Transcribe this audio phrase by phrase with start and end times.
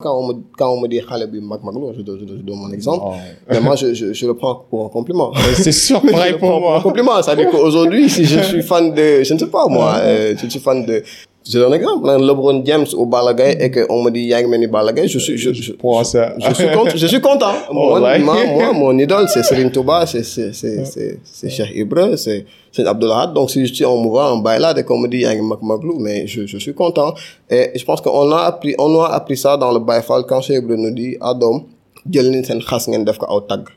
[0.00, 2.54] Quand on me, quand on me dit Khaleb Mac Maglo, je, donne- je, je donne
[2.60, 3.04] mon exemple.
[3.50, 5.32] Mais moi, je, je, je le prends pour un compliment.
[5.56, 6.76] C'est sûr, pareil pour moi.
[6.78, 7.20] un compliment.
[7.20, 10.60] C'est-à-dire qu'aujourd'hui, si je suis fan de, je ne sais pas moi, euh, je suis
[10.60, 11.02] fan de,
[11.48, 14.66] je donne un exemple, hein, LeBron James au Balagay et qu'on me dit Yang Meni
[14.66, 15.72] Balagay, je suis, je, je,
[16.04, 16.34] ça.
[16.38, 16.90] je suis content.
[16.94, 17.52] Je suis content.
[17.72, 18.18] Moi, ouais.
[18.18, 22.44] moi, moi, mon idole, c'est Serine Touba, c'est, c'est, c'est, c'est, c'est Cheikh Ibra, c'est,
[22.70, 23.32] c'est Abdullah.
[23.34, 25.98] Donc, si je suis en mouvant, en bailade et qu'on me dit Yang Mak Maglou,
[25.98, 27.14] mais je, je suis content.
[27.48, 30.58] Et je pense qu'on a appris, on a appris ça dans le Baïfal quand Cheikh
[30.64, 31.64] Ibra nous dit, Adam,
[32.10, 33.68] jël leen seen xas ngeen def ko aw tag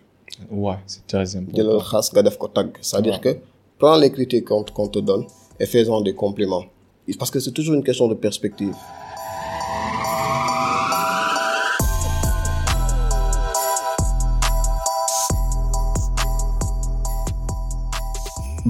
[0.49, 1.58] Ouais, c'est très important.
[1.58, 3.32] jëlal xas nga def ko tag c'est-à-dire que
[3.80, 5.26] prends les critiques qu'on te donne
[5.60, 6.63] et fais-en des compliments
[7.18, 8.76] parce que c'est toujours une question de perspective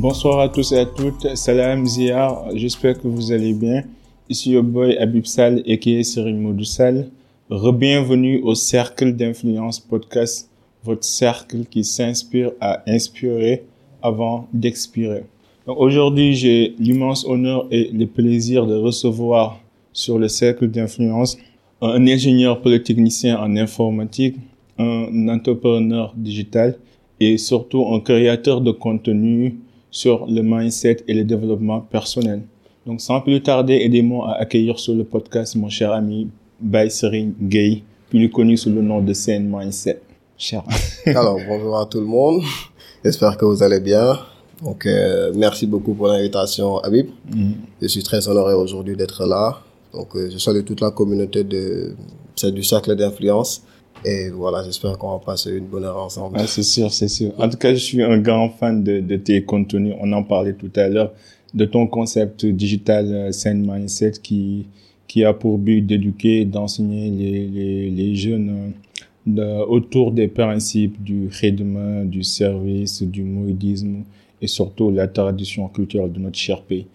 [0.02, 1.36] Bonsoir à tous et à toutes.
[1.36, 2.46] Salam Ziyar.
[2.56, 3.84] J'espère que vous allez bien.
[4.30, 7.10] Ici your boy Abib Sal et Serine Modou Sal.
[7.52, 10.50] Re-bienvenue au Cercle d'Influence Podcast,
[10.84, 13.64] votre cercle qui s'inspire à inspirer
[14.02, 15.26] avant d'expirer.
[15.78, 19.60] Aujourd'hui, j'ai l'immense honneur et le plaisir de recevoir
[19.94, 21.38] sur le Cercle d'Influence
[21.82, 24.36] un ingénieur polytechnicien en informatique,
[24.78, 26.78] un entrepreneur digital
[27.20, 32.44] et surtout un créateur de contenu sur le mindset et le développement personnel.
[32.86, 37.84] Donc, sans plus tarder, aidez-moi à accueillir sur le podcast mon cher ami Baïserine Gay,
[38.10, 40.02] plus connu sous le nom de Scène Mindset.
[40.38, 40.64] Cher.
[41.06, 42.42] alors bonjour à tout le monde
[43.04, 44.18] j'espère que vous allez bien
[44.64, 47.08] donc euh, merci beaucoup pour l'invitation Habib.
[47.82, 49.62] Je suis très honoré aujourd'hui d'être là.
[49.94, 51.94] Donc euh, je salue toute la communauté de
[52.54, 53.64] du cercle d'influence.
[54.06, 56.38] Et voilà j'espère qu'on va passer une bonne heure ensemble.
[56.40, 57.32] Ah, c'est sûr, c'est sûr.
[57.38, 59.94] En tout cas, je suis un grand fan de, de tes contenus.
[60.00, 61.12] On en parlait tout à l'heure.
[61.54, 64.66] De ton concept digital euh, Scène Mindset qui,
[65.08, 68.70] qui a pour but d'éduquer, d'enseigner les, les, les jeunes euh,
[69.28, 74.04] de- autour des principes du khidma, du service, du mouridisme
[74.42, 76.88] et surtout la tradition culturelle de notre cher pays.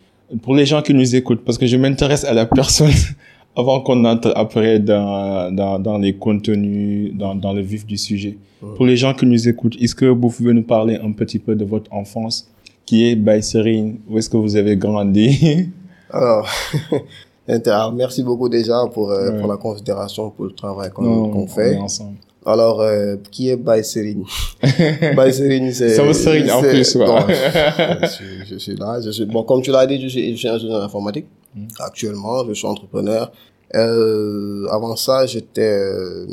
[0.42, 2.90] Pour les gens qui nous écoutent, parce que je m'intéresse à la personne
[3.56, 8.36] avant qu'on entre après dans, dans, dans les contenus, dans, dans le vif du sujet.
[8.76, 11.54] Pour les gens qui nous écoutent, est-ce que vous pouvez nous parler un petit peu
[11.54, 12.50] de votre enfance
[12.84, 15.68] qui est Baïserine Où est-ce que vous avez grandi?
[16.10, 16.48] Alors,
[17.94, 19.38] merci beaucoup déjà pour, euh, Ouais.
[19.40, 21.74] pour la considération, pour le travail qu'on qu'on on fait.
[21.74, 22.16] est ensemble.
[22.46, 24.24] Alors, euh, qui est Baïserine
[25.16, 25.90] Baïserine, c'est...
[25.90, 27.06] Ça me serigne en c'est- plus, ouais.
[27.06, 27.18] bon,
[28.02, 29.00] je, suis- je suis là.
[29.04, 31.26] Je suis, bon, comme tu l'as dit, je suis, je suis ingénieur informatique.
[31.54, 31.66] Mm.
[31.80, 33.32] Actuellement, je suis entrepreneur.
[33.74, 35.60] Euh, avant ça, j'étais...
[35.60, 36.26] euh,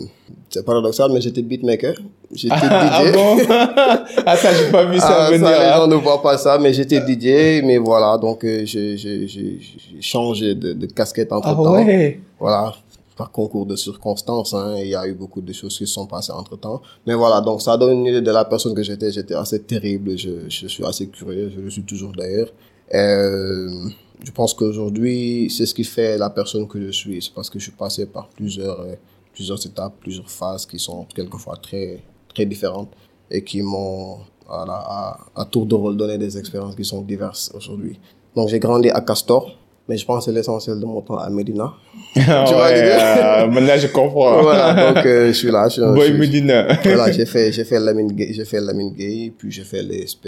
[0.49, 1.95] c'est paradoxal, mais j'étais beatmaker.
[2.31, 3.11] J'étais ah DJ.
[3.13, 3.37] bon?
[4.25, 5.47] Ah ça, j'ai pas vu ça Ah, venir.
[5.47, 5.75] ça, les hein.
[5.77, 9.59] gens ne voient pas ça, mais j'étais DJ, mais voilà, donc euh, j'ai
[9.99, 11.73] changé de, de casquette entre Ah temps.
[11.73, 12.19] ouais?
[12.39, 12.73] Voilà,
[13.15, 16.07] par concours de circonstances, hein, il y a eu beaucoup de choses qui se sont
[16.07, 16.81] passées entre temps.
[17.05, 19.11] Mais voilà, donc ça donne une idée de la personne que j'étais.
[19.11, 22.49] J'étais assez terrible, je, je suis assez curieux, je le suis toujours d'ailleurs.
[22.93, 23.89] Euh,
[24.23, 27.21] je pense qu'aujourd'hui, c'est ce qui fait la personne que je suis.
[27.21, 28.95] C'est parce que je suis passé par plusieurs, euh,
[29.33, 32.03] plusieurs étapes, plusieurs phases qui sont quelquefois très,
[32.33, 32.91] très différentes
[33.29, 37.51] et qui m'ont, voilà, à, à tour de rôle donné des expériences qui sont diverses
[37.55, 37.99] aujourd'hui.
[38.35, 39.51] Donc j'ai grandi à Castor,
[39.87, 41.73] mais je pense que c'est l'essentiel de mon temps à Medina.
[42.15, 44.41] Ah Tu vois ouais, euh, Maintenant, je comprends.
[44.49, 45.67] voilà, donc euh, je suis là.
[45.67, 46.67] Je, suis- Boy je- Medina.
[46.83, 50.27] voilà, j'ai fait, j'ai fait Lamine Gay, j'ai fait Lamine Gay, puis j'ai fait l'ESP,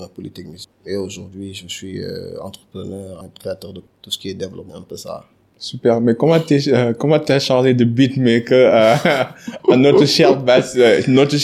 [0.00, 0.70] en polytechnicien.
[0.86, 4.96] Et aujourd'hui, je suis euh, entrepreneur, créateur de tout ce qui est développement, un peu
[4.96, 5.24] ça.
[5.58, 9.34] Super, mais comment t'es, euh, comment t'as changé de beatmaker à,
[9.72, 10.76] à notre cher basse,
[11.08, 11.36] notre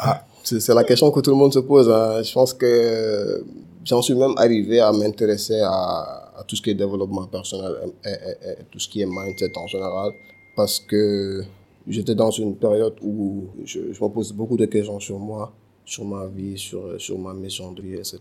[0.00, 1.90] Ah, c'est c'est la question que tout le monde se pose.
[1.90, 2.22] hein.
[2.22, 3.44] Je pense que
[3.88, 7.72] j'en suis même arrivé à m'intéresser à, tout ce qui est développement personnel
[8.04, 10.12] et, tout ce qui est mindset en général.
[10.54, 11.42] Parce que
[11.86, 15.52] j'étais dans une période où je, je me pose beaucoup de questions sur moi,
[15.84, 18.20] sur ma vie, sur, sur ma mission de vie, etc.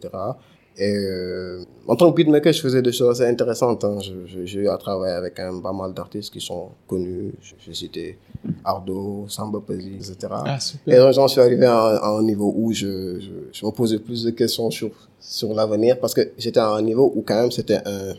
[0.79, 3.83] Et euh, en tant que beatmaker, je faisais des choses assez intéressantes.
[3.83, 3.97] hein.
[4.45, 7.33] J'ai eu à travailler avec un, pas mal d'artistes qui sont connus.
[7.65, 8.17] J'ai cité
[8.63, 10.15] Ardo, Samba Peuzzi, etc.
[10.31, 13.65] Ah, Et donc, j'en suis arrivé à, un- à un niveau où je, je, je
[13.65, 17.21] me posais plus de questions sur, sur l'avenir parce que j'étais à un niveau où
[17.23, 18.13] quand même c'était un...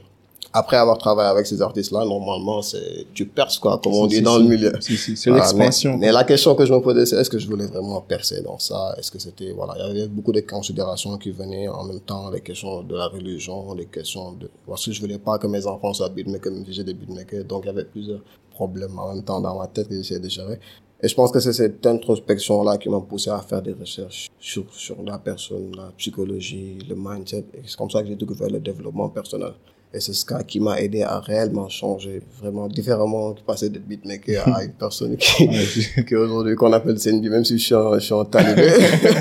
[0.59, 4.39] Après avoir travaillé avec ces artistes-là, normalement, c'est, tu perces quoi, comme on dit dans
[4.39, 4.73] le milieu.
[4.81, 5.93] Si, si, c'est Voilà, l'expansion.
[5.93, 8.43] Mais, mais la question que je me posais, c'est est-ce que je voulais vraiment percer
[8.43, 8.95] dans ça?
[8.99, 12.31] Est-ce que c'était, voilà, il y avait beaucoup de considérations qui venaient en même temps,
[12.31, 15.65] les questions de la religion, les questions de, parce que je voulais pas que mes
[15.67, 19.23] enfants soient beatmakers, si j'ai des beatmakers, donc il y avait plusieurs problèmes en même
[19.23, 20.59] temps dans ma tête que j'essayais de gérer.
[21.01, 24.65] Et je pense que c'est cette introspection-là qui m'a poussé à faire des recherches sur,
[24.75, 27.45] sur la personne, la psychologie, le mindset.
[27.55, 29.53] Et c'est comme ça que j'ai découvert le développement personnel.
[29.93, 33.87] Et c'est ce cas qui m'a aidé à réellement changer, vraiment différemment, de passer d'être
[33.87, 35.49] beatmaker à une personne qui,
[36.07, 38.69] qui aujourd'hui, qu'on appelle CNB, même si je suis un, je suis un talibé.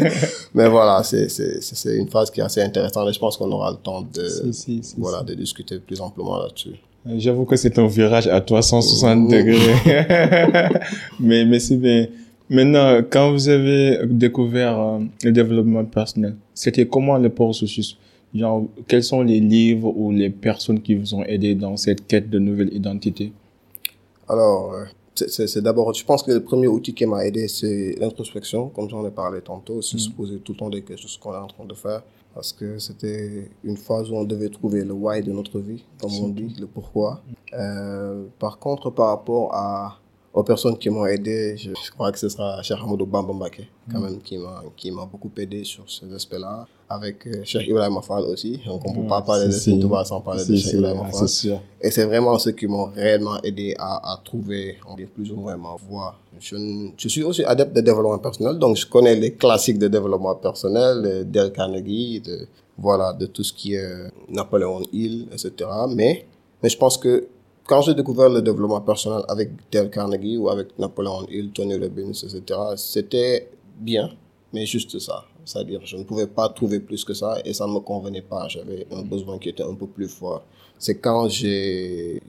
[0.53, 3.51] Mais voilà, c'est, c'est, c'est une phase qui est assez intéressante et je pense qu'on
[3.51, 6.75] aura le temps de, Si, si, si, voilà, de discuter plus amplement là-dessus.
[7.15, 9.57] J'avoue que c'est un virage à 360 degrés.
[11.19, 12.07] mais, mais c'est bien.
[12.49, 17.97] Maintenant, quand vous avez découvert euh, le développement personnel, c'était comment le processus?
[18.33, 22.29] Genre, quels sont les livres ou les personnes qui vous ont aidé dans cette quête
[22.29, 23.31] de nouvelle identité?
[24.27, 24.83] Alors, euh,
[25.15, 29.06] c'est- d'abord, je pense que le premier outil qui m'a aidé, c'est l'introspection, comme j'en
[29.07, 31.38] ai parlé tantôt, c'est se poser tout le temps des questions sur ce qu'on est
[31.38, 32.03] en train de faire,
[32.35, 36.12] parce que c'était une phase où on devait trouver le why de notre vie, comme
[36.21, 37.21] on dit, le pourquoi.
[37.53, 40.00] Euh, par contre, par rapport à
[40.33, 43.68] aux personnes qui m'ont aidé, je, je crois que ce sera Cheikh Hamadou Bamba Mbaké,
[43.91, 48.01] quand même, qui m'a qui m'a beaucoup aidé sur ces aspects-là, avec euh, Cheikh Ibrahim
[48.01, 48.59] Fall aussi.
[48.65, 49.79] Donc, on ne peut pas parler de Si, si.
[49.79, 51.61] Touba sans parler de Cheikh Ibrahim ah, sûr.
[51.81, 55.35] Et c'est vraiment ceux qui m'ont réellement aidé à, à trouver, on dit plus ou
[55.35, 56.15] moins ma voie.
[56.39, 56.55] Je,
[56.95, 61.01] je suis aussi adepte de développement personnel, donc je connais les classiques de développement personnel,
[61.05, 62.47] euh, Dale Carnegie, de,
[62.77, 65.69] voilà, de tout ce qui est euh, Napoléon Hill, etc.
[65.89, 66.25] Mais,
[66.61, 67.27] mais je pense que
[67.65, 72.11] quand j'ai découvert le développement personnel avec Dale Carnegie ou avec Napoléon Hill, Tony Robbins,
[72.11, 72.41] etc.,
[72.77, 74.11] c'était bien,
[74.53, 75.25] mais juste ça.
[75.47, 78.47] C'est-à-dire, je ne pouvais pas trouver plus que ça et ça ne me convenait pas.
[78.49, 80.44] J'avais un besoin qui était un peu plus fort.
[80.77, 82.21] C'est quand j'ai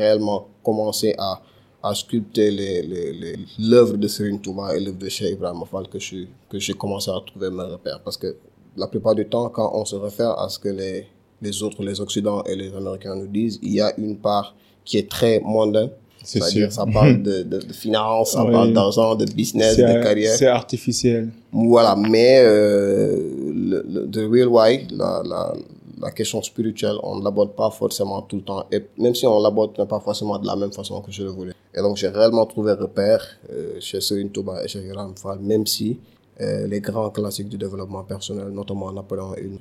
[0.00, 1.40] réellement commencé à,
[1.82, 5.86] à sculpter les- les- les- l'œuvre de Serine Touba et l'œuvre de Cheikh Ibrahim Fall
[5.88, 8.00] que j'ai commencé à trouver mes repères.
[8.04, 8.36] Parce que
[8.76, 11.06] la plupart du temps, quand on se réfère à ce que les,
[11.40, 14.54] les autres, les Occidents et les Américains nous disent, il y a une part
[14.84, 15.90] qui est très mondaine.
[16.30, 18.52] C'est C'est-à-dire, ça parle de, de, de finance, ça Oui.
[18.52, 20.34] parle d'argent, de business, de carrière.
[20.36, 21.22] c'est artificiel.
[21.52, 23.16] Voilà, mais euh,
[23.70, 25.54] le, le the real why, la, la,
[26.04, 28.62] la question spirituelle, on ne l'aborde pas forcément tout le temps.
[28.70, 31.54] Et même si on l'aborde pas forcément de la même façon que je le voulais.
[31.74, 35.66] Et donc, j'ai réellement trouvé repère euh, chez Serine Touba et chez Hiram Fall, même
[35.66, 35.98] si
[36.40, 39.58] euh, les grands classiques du développement personnel, notamment Napoléon Hill,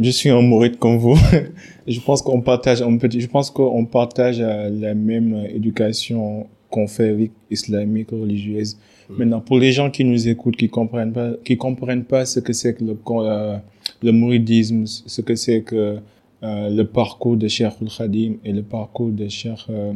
[0.00, 1.16] Je suis un mouride comme vous.
[1.86, 7.32] je pense qu'on partage un petit, je pense qu'on partage euh, la même éducation conférique,
[7.50, 8.76] islamique, religieuse.
[9.08, 12.52] Maintenant, pour les gens qui nous écoutent, qui comprennent pas, qui comprennent pas ce que
[12.52, 13.56] c'est que le, euh,
[14.02, 15.98] le mouridisme, ce que c'est que
[16.42, 19.92] euh, le parcours de Cheikh Khadim et le parcours de Cheikh euh,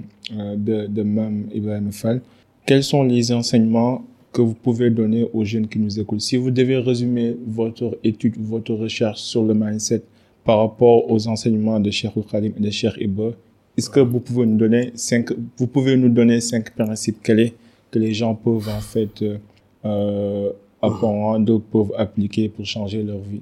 [0.56, 2.20] de, de Mam Ibrahim Fall,
[2.66, 6.50] quels sont les enseignements que vous pouvez donner aux jeunes qui nous écoutent Si vous
[6.50, 10.02] devez résumer votre étude, votre recherche sur le mindset
[10.44, 13.30] par rapport aux enseignements de Cheikh Khadim et de Cheikh Iba,
[13.76, 17.54] est-ce que vous pouvez nous donner cinq, vous pouvez nous donner cinq principes clés
[17.90, 19.38] que les gens peuvent en fait euh,
[19.84, 20.50] euh,
[20.82, 23.40] apprendre, peuvent appliquer pour changer leur vie?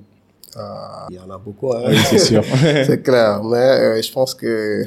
[0.54, 1.84] Ah, il y en a beaucoup, hein.
[1.88, 2.42] Oui, c'est sûr.
[2.60, 4.84] c'est clair, mais euh, je pense que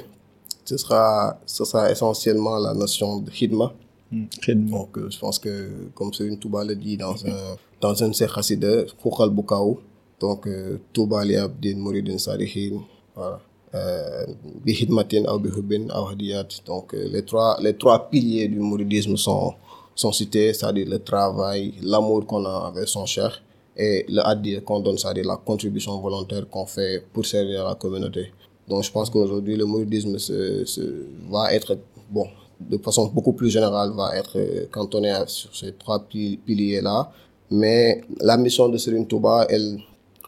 [0.66, 3.74] ce sera, ce sera essentiellement la notion de hidma.
[4.12, 8.14] Donc, euh, je pense que, comme Serine Touba le dit dans un, dans un de
[8.14, 9.80] ses chassides, Khoukhal Bukaou,
[10.20, 12.82] donc, euh, Touba li abdin mouridin salihin,
[13.16, 13.40] voilà.
[13.76, 14.26] Euh,
[14.66, 16.48] bi hidmatin aw bi hubbin aw hadiyat.
[16.66, 19.54] Donc, les trois, les trois piliers du mouridisme sont,
[19.96, 23.44] sont cités, c'est-à-dire le travail, l'amour qu'on a avec son cher
[23.78, 28.32] et le hadiya qu'on donne, c'est-à-dire la contribution volontaire qu'on fait pour servir la communauté.
[28.68, 31.78] Donc, je pense qu'aujourd'hui, le mouridisme se, va être,
[32.10, 32.28] bon,
[32.60, 37.12] de façon beaucoup plus générale, va être euh, cantonné à- sur ces trois pi- piliers-là.
[37.52, 39.80] Mais la mission de Serine Touba, elle,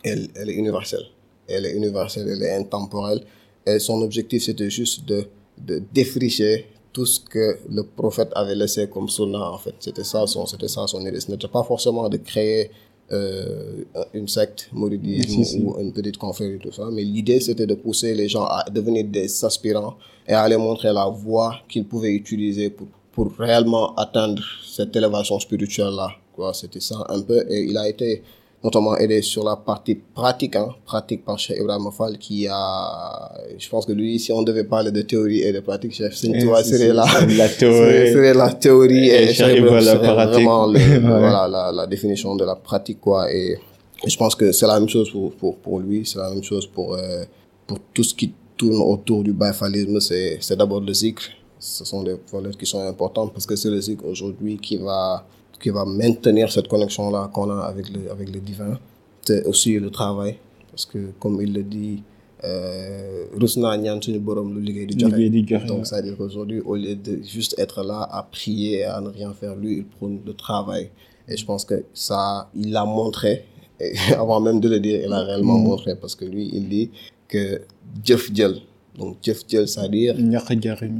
[0.03, 1.03] elle, elle est universelle.
[1.47, 3.21] Elle est universelle, elle est intemporelle.
[3.65, 5.25] Et son objectif, c'était juste de,
[5.57, 9.75] de défricher tout ce que le prophète avait laissé comme sunnah, en fait.
[9.79, 11.19] C'était ça son, c'était ça son idée.
[11.19, 12.71] Ce n'était pas forcément de créer
[13.11, 15.59] euh, une secte mouridisme Si, si.
[15.61, 16.89] ou une petite confrérie, tout ça.
[16.91, 19.95] Mais l'idée, c'était de pousser les gens à devenir des aspirants
[20.27, 25.39] et à les montrer la voie qu'ils pouvaient utiliser pour, pour réellement atteindre cette élévation
[25.39, 26.09] spirituelle-là.
[26.33, 27.45] Quoi, c'était ça un peu.
[27.49, 28.23] Et il a été
[28.63, 33.67] notamment aidé sur la partie pratique, hein, pratique par Cheikh Ibrahim Fall, qui a, je
[33.69, 36.63] pense que lui, si on devait parler de théorie et de pratique, Cheikh Sintoua Eh,
[36.63, 37.05] c'est- serait la
[37.59, 37.77] théorie.
[37.77, 40.33] serait- serait la théorie Et et, Cheikh Cheikh Ibrahim Ibrahim la serait pratique.
[40.33, 40.99] vraiment le, Ouais.
[40.99, 43.31] voilà, la, la définition de la pratique, quoi.
[43.33, 43.57] Et,
[44.05, 46.65] je pense que c'est la même chose pour, pour, pour lui, c'est la même chose
[46.67, 47.23] pour, euh,
[47.67, 51.21] pour tout ce qui tourne autour du baïfalisme, c'est, c'est d'abord le zikr.
[51.59, 55.23] Ce sont des valeurs qui sont importantes parce que c'est le zikr aujourd'hui qui va,
[55.61, 58.79] qui va maintenir cette connexion-là qu'on a avec le, avec le divin.
[59.25, 60.37] C'est aussi le travail
[60.71, 62.01] parce que, comme il le dit,
[62.43, 65.13] euh, rus naa ñaan suñu borom lu liggéey di joxe.
[65.13, 68.83] Liggéey di joxe, Donc, c'est-à-dire qu'aujourd'hui, au lieu de juste être là à prier et
[68.85, 70.89] à ne rien faire, lui, il prône le travail.
[71.27, 73.45] Et je pense que ça, il l'a montré.
[73.79, 76.89] Et avant même de le dire, il a réellement montré parce que lui, il dit
[77.27, 77.61] que
[78.03, 78.55] Jeff Djel,
[78.97, 80.15] Donc, jëf jël, c'est-à-dire,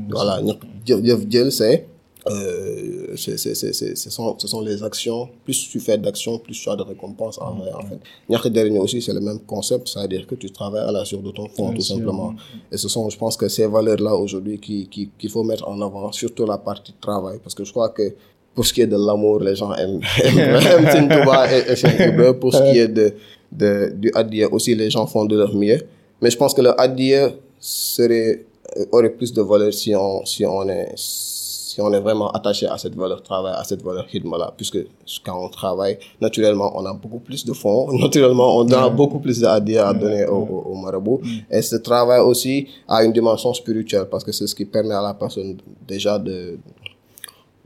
[0.10, 1.88] voilà, ñàkk- jëf jëf jël, c'est,
[2.30, 5.28] euh, c'est, c'est, c'est, c'est- ce sont, ce sont les actions.
[5.44, 8.00] Plus tu fais d'actions, plus tu as de récompenses en vrai, en fait.
[8.30, 11.32] ñàkk jariñu aussi, c'est le même concept, c'est-à-dire que tu travailles à la sueur de
[11.32, 11.96] ton Bien tout sûr.
[11.96, 12.34] simplement.
[12.72, 15.80] Et ce sont, je pense que ces valeurs-là aujourd'hui qui, qui, qu'il faut mettre en
[15.82, 18.14] avant, surtout la partie travail, parce que je crois que
[18.54, 22.34] pour ce qui est de l'amour, les gens aiment, aiment, aiment Sëñ Touba et.
[22.42, 23.14] Pour ce qui est de,
[23.52, 25.80] de, du adiya aussi, les gens font de leur mieux.
[26.22, 28.46] Mais je pense que le adiya serait,
[28.78, 30.92] euh, aurait plus de valeur si on, si on est,
[31.82, 34.80] si on est vraiment attaché à cette valeur travail, à cette valeur hidma-là, puisque
[35.26, 39.40] quand on travaille, naturellement, on a beaucoup plus de fonds, naturellement, on a beaucoup plus
[39.40, 41.22] d'adiya à donner au, au, au marabout.
[41.50, 45.02] Et ce travail aussi a une dimension spirituelle, parce que c'est ce qui permet à
[45.02, 45.58] la personne
[45.88, 46.60] déjà de,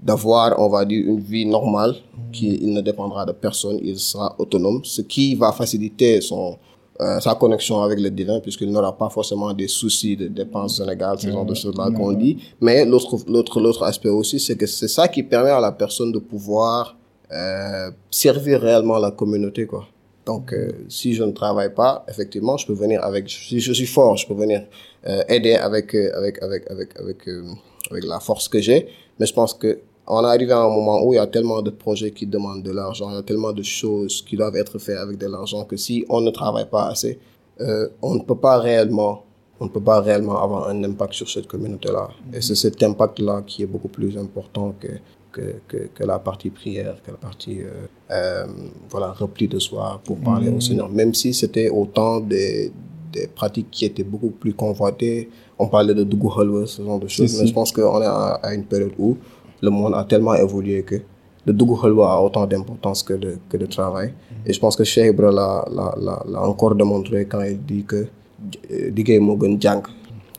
[0.01, 1.95] d'avoir, on va dire, une vie normale,
[2.31, 6.57] qui il ne dépendra de personne, il sera autonome, ce qui va faciliter son,
[7.01, 11.19] euh, sa connexion avec le divin, puisqu'il n'aura pas forcément des soucis de dépenses sénégales,
[11.19, 12.37] ce genre de choses-là qu'on dit.
[12.61, 16.95] Mais l'autre, aspect aussi, c'est que c'est ça qui permet à la personne de pouvoir
[17.33, 19.87] euh, servir réellement la communauté, quoi.
[20.25, 23.85] Donc, euh, si je ne travaille pas, effectivement, je peux venir avec, si je suis
[23.85, 24.63] fort, je peux venir
[25.27, 27.27] aider avec, avec, avec, avec, avec,
[27.91, 28.87] avec la force que j'ai.
[29.19, 31.62] Mais je pense que on est arrivé à un moment où il y a tellement
[31.62, 34.77] de projets qui demandent de l'argent, il y a tellement de choses qui doivent être
[34.79, 37.19] faites avec de l'argent que si on ne travaille pas assez,
[37.62, 39.24] euh, on ne peut pas réellement,
[39.59, 42.09] on ne peut pas réellement avoir un impact sur cette communauté-là.
[42.33, 44.88] Et c'est cet impact-là qui est beaucoup plus important que,
[45.31, 47.71] que, que, que la partie prière, que la partie, euh,
[48.12, 48.45] euh,
[48.89, 50.89] voilà, repli de soi pour parler au Seigneur.
[50.89, 52.71] Même si c'était autant des,
[53.15, 55.29] des pratiques qui étaient beaucoup plus convoitées.
[55.57, 57.39] On parlait de Dougou Halwa, ce genre de choses.
[57.39, 59.17] Mais je pense qu'on est à, à une période où
[59.62, 60.95] le monde a tellement évolué que
[61.45, 64.13] le Dougou Halwa a autant d'importance que de, que de travail.
[64.45, 68.07] Et je pense que Cheikh Ibra l'a, encore démontré quand il dit que
[68.71, 69.85] euh, Digay Mogun Djank.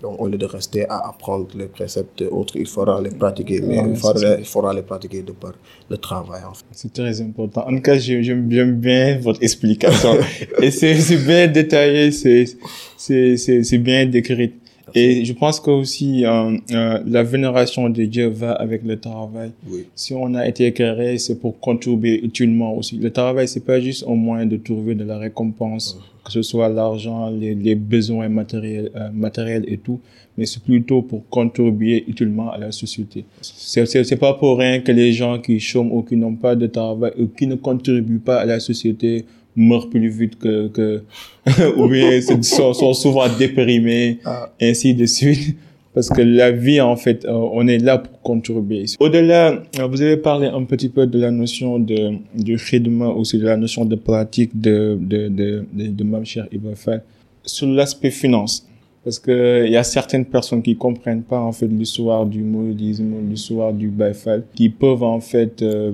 [0.02, 3.60] Donc, au lieu de rester à apprendre les préceptes autres, il faudra les pratiquer.
[3.62, 5.52] Mais Ouais, il, faudra, il faudra les pratiquer de par
[5.88, 6.64] le travail, en fait.
[6.72, 7.64] C'est très important.
[7.66, 8.42] En tout cas, j'ai- j'aime
[8.78, 10.10] bien votre explication.
[10.62, 14.52] Et c'est bien détaillé, c'est bien décrit.
[14.94, 19.50] Et je pense que aussi euh, euh, la vénération de Dieu va avec le travail.
[19.68, 19.86] Oui.
[19.94, 22.96] Si on a été créé, c'est pour contribuer utilement aussi.
[22.96, 26.68] Le travail, c'est pas juste un moyen de trouver de la récompense, que ce soit
[26.68, 29.98] l'argent, les, les besoins matériels, euh, matériels et tout,
[30.38, 33.24] mais c'est plutôt pour contribuer utilement à la société.
[33.40, 37.12] C'est pas pour rien que les gens qui chôment ou qui n'ont pas de travail
[37.18, 39.24] ou qui ne contribuent pas à la société
[39.56, 41.02] meurent plus vite que que
[41.76, 44.50] ou bien sont, sont souvent déprimés Ah.
[44.60, 45.56] ainsi de suite.
[45.94, 48.84] Parce que la vie, en fait, euh, on est là pour contribuer.
[49.00, 53.38] Au-delà, euh, vous avez parlé un petit peu de la notion de, du rythme, aussi
[53.38, 57.00] de la notion de pratique de, de, de, de, de Mamcher Ibrahim.
[57.46, 58.66] Sur l'aspect finance,
[59.04, 63.14] parce que il y a certaines personnes qui comprennent pas, en fait, l'histoire du mouridisme,
[63.30, 65.92] l'histoire du Baïfal, qui peuvent, en fait, euh,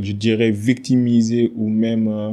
[0.00, 2.30] je dirais, victimiser ou même euh,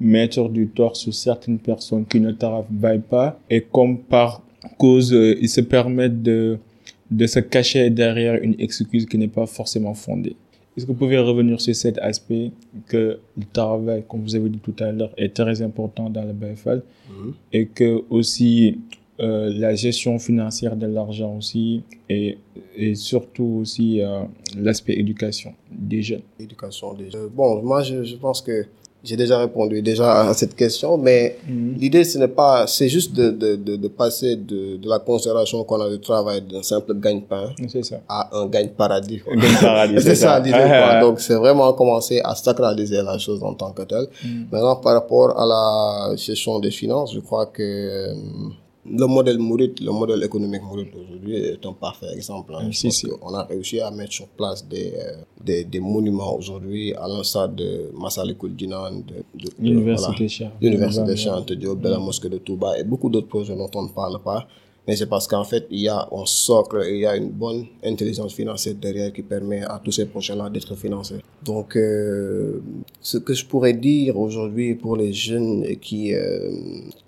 [0.00, 4.42] mettre du tort sur certaines personnes qui ne travaillent pas et comme par
[4.78, 6.58] cause euh, ils se permettent de
[7.10, 10.36] de se cacher derrière une excuse qui n'est pas forcément fondée.
[10.76, 12.50] Est-ce que vous pouvez revenir sur cet aspect
[12.88, 16.32] que le travail, comme vous avez dit tout à l'heure, est très important dans le
[16.32, 16.82] BFL
[17.52, 18.80] et que aussi
[19.20, 22.38] euh, la gestion financière de l'argent aussi et,
[22.76, 24.24] et surtout aussi euh,
[24.58, 26.22] l'aspect éducation des jeunes.
[26.40, 27.28] Éducation des jeunes.
[27.28, 28.66] Bon, moi, je, je pense que
[29.04, 31.36] j'ai déjà répondu déjà à cette question, mais
[31.76, 35.62] l'idée, ce n'est pas, c'est juste de, de, de, de passer de, de la considération
[35.64, 37.96] qu'on a du travail d'un simple gagne-pain C'est ça.
[38.08, 39.20] à un gagne-paradis.
[39.30, 40.40] Un gagne-paradis, c'est ça ça.
[40.40, 41.00] l'idée, quoi.
[41.00, 44.06] Donc, c'est vraiment commencer à sacraliser la chose en tant que telle.
[44.50, 48.14] Maintenant, par rapport à la gestion des finances, je crois que euh,
[48.86, 52.54] le modèle le modèle économique Mourit aujourd'hui est un parfait exemple.
[52.54, 52.68] hein.
[52.72, 53.06] Si, si.
[53.08, 57.48] qu'on a réussi à mettre sur place des, euh, des, des monuments aujourd'hui à l'instar
[57.48, 59.24] de Massalikul Jinan, de,
[60.60, 63.82] L'université voilà, Anta Diop, de la mosquée de Touba et beaucoup d'autres projets dont on
[63.84, 64.46] ne parle pas.
[64.86, 67.64] Mais c'est parce qu'en fait, il y a un socle, il y a une bonne
[67.82, 71.20] intelligence financière derrière qui permet à tous ces projets-là d'être financés.
[71.42, 72.60] Donc, euh,
[73.00, 76.50] ce que je pourrais dire aujourd'hui pour les jeunes qui, euh,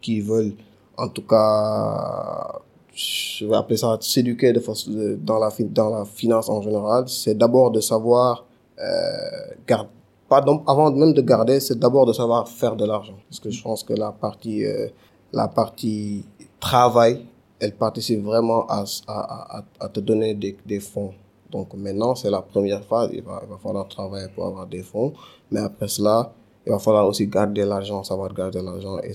[0.01, 0.53] qui veulent,
[0.97, 2.61] en tout cas,
[2.95, 7.81] je vais appeler ça s'éduquer dans la, dans la finance en général, c'est d'abord de
[7.81, 8.47] savoir
[8.79, 9.91] euh, garder
[10.29, 13.17] pardon, avant même de garder, c'est d'abord de savoir faire de l'argent.
[13.29, 14.89] Parce que je pense que la partie, euh,
[15.33, 16.25] la partie
[16.61, 17.25] travail,
[17.61, 21.13] elle participe vraiment à, à, à, te donner des, des fonds.
[21.51, 23.11] Donc maintenant, c'est la première phase.
[23.13, 25.13] Il va, il va falloir travailler pour avoir des fonds.
[25.51, 26.33] Mais après cela,
[26.67, 28.99] il va falloir aussi garder l'argent, savoir garder l'argent.
[28.99, 29.15] Et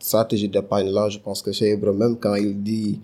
[0.00, 3.00] stratégie d'épargne-là, je pense que chez Ibra, même quand il dit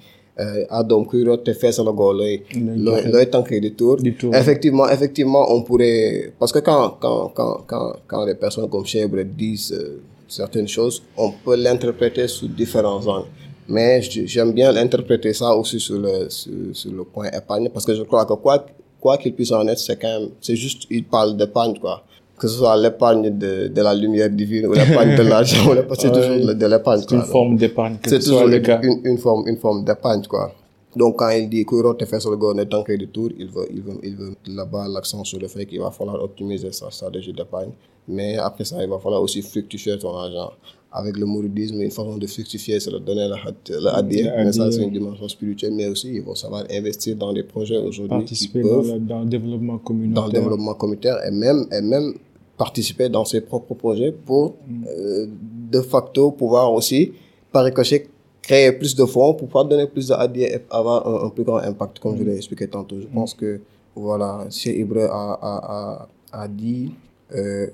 [0.85, 2.43] doom kuy root te looy
[2.77, 3.97] looy looy tànkee di tour.
[3.97, 4.35] Di tour.
[4.35, 9.05] effectivement effectivement on pourrait parce que quand quand quand quand quand les personnes comme Cheikh
[9.05, 13.29] Ibra disent euh, certaines choses on peut l'interpréter sous différents angles.
[13.69, 17.95] Mais j'aime bien l'interpréter ça aussi sur le sur, sur le point épargne parce que
[17.95, 18.67] je crois que quoi
[19.01, 22.05] quoi qu'il puisse en être c'est quand même c'est juste il parle d'épargne quoi
[22.39, 25.99] que ce soit l'épargne de, de la lumière divine ou l'épargne de l'argent ou l'épargne-
[26.01, 28.81] c'est toujours de l'épargne C'est une forme d'épargne, que C'est toujours le une, cas.
[28.83, 30.53] une, une forme, une forme d'épargne, quoi.
[30.95, 33.49] Donc, quand il dit que te fait sur le gouvernement tant qu'il de tour, il
[33.49, 36.91] veut, il veut, il veut là-bas l'accent sur le fait qu'il va falloir optimiser sa
[36.91, 37.71] stratégie d'épargne.
[38.09, 40.53] Mais après ça, il va falloir aussi fructifier ton argent.
[40.93, 44.39] Avec le mouridisme, une façon de fructifier, c'est de donner le hadiya.
[44.39, 45.73] Le Mais ça, c'est une dimension spirituelle.
[45.75, 48.99] Mais aussi, il faut savoir investir dans des projets aujourd'hui qui Participer dans peuvent le,
[49.01, 50.23] dans le développement communautaire.
[50.23, 52.15] dans le développement communautaire et même, et même
[52.57, 54.57] participer dans ses propres projets pour
[54.89, 55.27] euh,
[55.71, 57.13] de facto pouvoir aussi,
[57.53, 58.09] par ricochet,
[58.43, 61.99] créer plus de fonds pour pouvoir donner plus de et avoir un, plus grand impact,
[61.99, 63.01] comme je l'ai expliqué tantôt.
[63.01, 63.61] Je pense que,
[63.95, 66.93] voilà, Cheikh Ibra a, a, a, a dit,
[67.35, 67.69] euh,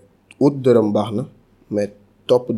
[1.70, 1.92] mais
[2.26, 2.52] top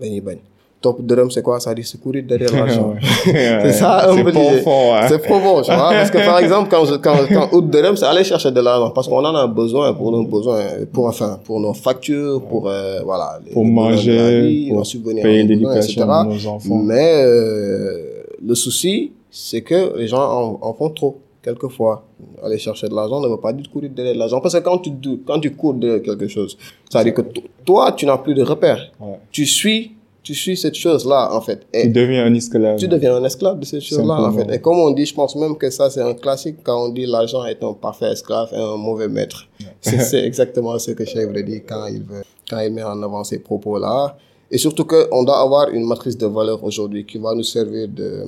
[0.00, 0.38] dañuy bañ.
[0.82, 1.60] Top dërëm, c'est quoi?
[1.60, 2.94] Ça dit, c'est courir derrière l'argent.
[3.24, 5.06] C'est ça un C'est peu profond, hein.
[5.08, 5.90] C'est profond, tu vois.
[5.90, 8.88] Parce que par exemple, quand, je, quand, quand Out Dërëm, c'est aller chercher de l'argent.
[8.90, 13.00] Parce qu'on en a besoin pour nos besoins, pour, enfin, pour nos factures, pour, euh,
[13.04, 13.38] voilà.
[13.52, 16.06] Pour les manger, vie, pour subvenir payer l'éducation etc.
[16.24, 16.76] de nos enfants.
[16.82, 21.18] Mais, euh, le souci, c'est que les gens en, en font trop.
[21.42, 22.04] Quelquefois,
[22.42, 24.40] aller chercher de l'argent ne veut pas dire courir derrière l'argent.
[24.40, 24.90] Parce que quand tu,
[25.26, 26.56] quand tu cours derrière quelque chose,
[26.90, 28.90] ça veut dire que to- toi, tu n'as plus de repères.
[29.00, 29.18] Ouais.
[29.32, 29.92] Tu suis,
[30.22, 31.66] tu suis cette chose-là, en fait.
[31.72, 32.76] Et Tu deviens un esclave.
[32.78, 34.52] tu deviens un esclave de ces choses-là, en fait.
[34.54, 37.06] Et comme on dit, je pense même que ça, c'est un classique quand on dit
[37.06, 39.46] l'argent est un parfait esclave et un mauvais maître.
[39.80, 43.38] C'est exactement ce que Ibra dit quand il veut, quand il met en avant ces
[43.38, 44.16] propos-là.
[44.50, 48.24] Et surtout qu'on doit avoir une matrice de valeurs aujourd'hui qui va nous servir de,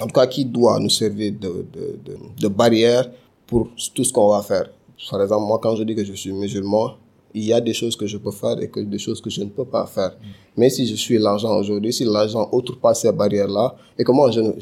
[0.00, 3.10] en tout cas, qui doit nous servir de, de, de, de barrière
[3.46, 4.68] pour tout ce qu'on va faire.
[5.10, 6.92] Par exemple, moi, quand je dis que je suis musulman,
[7.34, 9.40] il y a des choses que je peux faire et que des choses que je
[9.42, 10.12] ne peux pas faire.
[10.56, 14.40] Mais si je suis l'argent aujourd'hui, si l'argent outrepasse ces barrières-là, et que moi, je,
[14.40, 14.60] ne-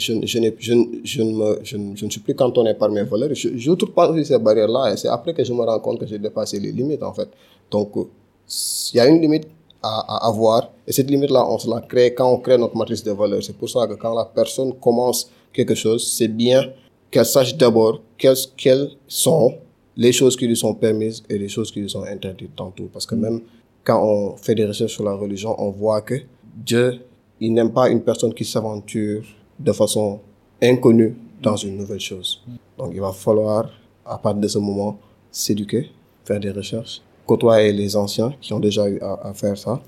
[2.11, 5.63] suis plus cantonné par mes valeurs, j'outrepasse ces barrières-là, et c'est après que je me
[5.63, 7.29] rends compte que j'ai dépassé les limites, en fait.
[7.71, 9.47] Donc, il y a une limite
[9.83, 13.03] à, à avoir, et cette limite-là, on se la crée quand on crée notre matrice
[13.03, 13.43] de valeurs.
[13.43, 16.71] C'est pour ça que quand la personne commence quelque chose, c'est bien
[17.11, 19.55] qu'elle sache d'abord quelles, quelles sont
[20.01, 22.89] les choses qui lui sont permises et les choses qui lui sont interdites tantôt.
[22.91, 23.43] Parce que même
[23.85, 26.15] quand on fait des recherches sur la religion, on voit que
[26.57, 27.01] Dieu,
[27.39, 29.23] il n'aime pas une personne qui s'aventure
[29.59, 30.21] de façon
[30.63, 32.43] inconnue dans une nouvelle chose.
[32.79, 33.71] Donc il va falloir,
[34.07, 34.99] à partir de ce moment,
[35.31, 35.91] s'éduquer,
[36.25, 39.83] faire des recherches, côtoyer les anciens qui ont déjà eu à, à faire ça,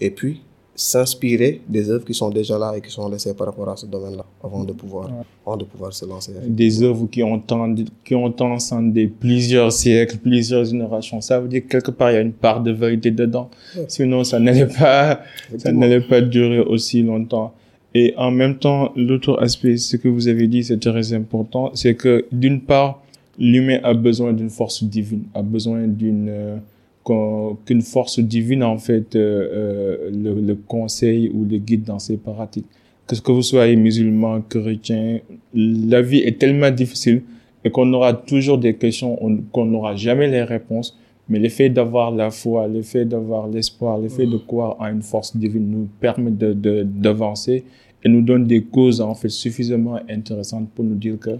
[0.00, 0.40] et puis
[0.80, 3.84] s'inspirer des œuvres qui sont déjà là et qui sont laissées par rapport à ce
[3.86, 5.10] domaine-là avant de pouvoir,
[5.44, 6.30] avant de pouvoir se lancer.
[6.46, 11.20] Des œuvres qui ont, tendu- qui ont transcendé plusieurs siècles, plusieurs générations.
[11.20, 13.50] Ça veut dire que quelque part, il y a une part de vérité dedans.
[13.88, 15.20] Sinon, ça n'allait pas,
[15.58, 17.52] ça n'allait pas durer aussi longtemps.
[17.92, 21.96] Et en même temps, l'autre aspect, ce que vous avez dit, c'est très important, c'est
[21.96, 23.02] que d'une part,
[23.36, 26.56] l'humain a besoin d'une force divine, a besoin d'une euh,
[27.04, 32.16] qu'une force divine en fait euh, euh, le, le conseille ou le guide dans ses
[32.16, 32.66] pratiques.
[33.06, 35.20] Que ce que vous soyez musulman, chrétien,
[35.54, 37.22] la vie est tellement difficile
[37.64, 40.96] et qu'on aura toujours des questions, on- qu'on n'aura jamais les réponses.
[41.30, 44.86] Mais le fait d'avoir la foi, le fait d'avoir l'espoir, le fait de croire en
[44.86, 47.64] une force divine nous permet de, de, d'avancer
[48.04, 51.30] et nous donne des causes en fait suffisamment intéressantes pour nous dire que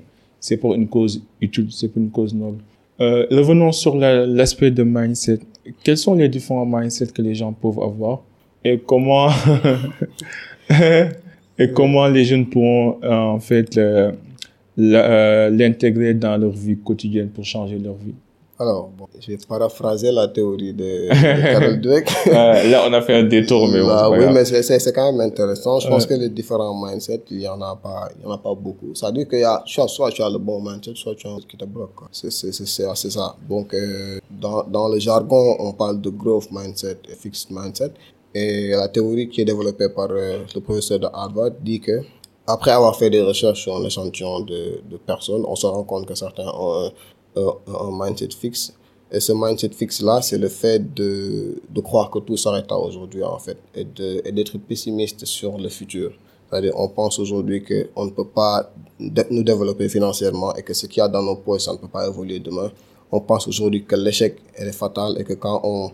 [0.41, 2.59] c'est pour une cause utile, c'est pour une cause noble.
[3.01, 5.41] Euh, revenons sur la- l'aspect de mindset.
[5.83, 8.23] Quels sont les différents mindsets que les gens peuvent avoir
[8.65, 9.29] et comment
[12.09, 14.13] les jeunes pourront euh, en fait euh,
[14.77, 18.15] l'intégrer dans leur vie quotidienne pour changer leur vie?
[18.61, 22.11] Alors, bon, je vais paraphraser la théorie de, de Carol Dweck.
[22.27, 25.21] Euh, là, on a fait un détour, mais bon, Bah oui, mais c'est- quand même
[25.21, 25.79] intéressant.
[25.79, 28.39] Je pense que les différents mindsets, il y en a pas, il y en a
[28.39, 28.93] pas beaucoup.
[28.97, 31.29] Ça veut dire qu'il y a, soit, soit tu as le bon mindset, soit tu
[31.29, 31.91] as un qui te bloque.
[32.11, 33.37] C'est, c'est, c'est, c'est c'est ça.
[33.49, 37.93] Donc, euh, dans, dans le jargon, on parle de growth mindset et fixed mindset.
[38.35, 42.01] Et la théorie qui est développée par euh, le professeur de Harvard dit que,
[42.47, 46.07] après avoir fait des recherches sur un échantillon de, de personnes, on se rend compte
[46.07, 46.91] que certains ont un,
[47.67, 48.73] un, mindset fixe.
[49.11, 53.25] Et ce mindset fixe-là, c'est le fait de, de croire que tout s'arrête à aujourd'hui,
[53.25, 56.13] en fait, et de- et d'être pessimiste sur le futur.
[56.75, 58.71] On pense aujourd'hui qu'on ne peut pas
[59.31, 61.89] nous développer financièrement et que ce qu'il y a dans nos poches, ça ne peut
[61.89, 62.71] pas évoluer demain.
[63.13, 65.91] On pense aujourd'hui que l'échec, est fatale et que quand on,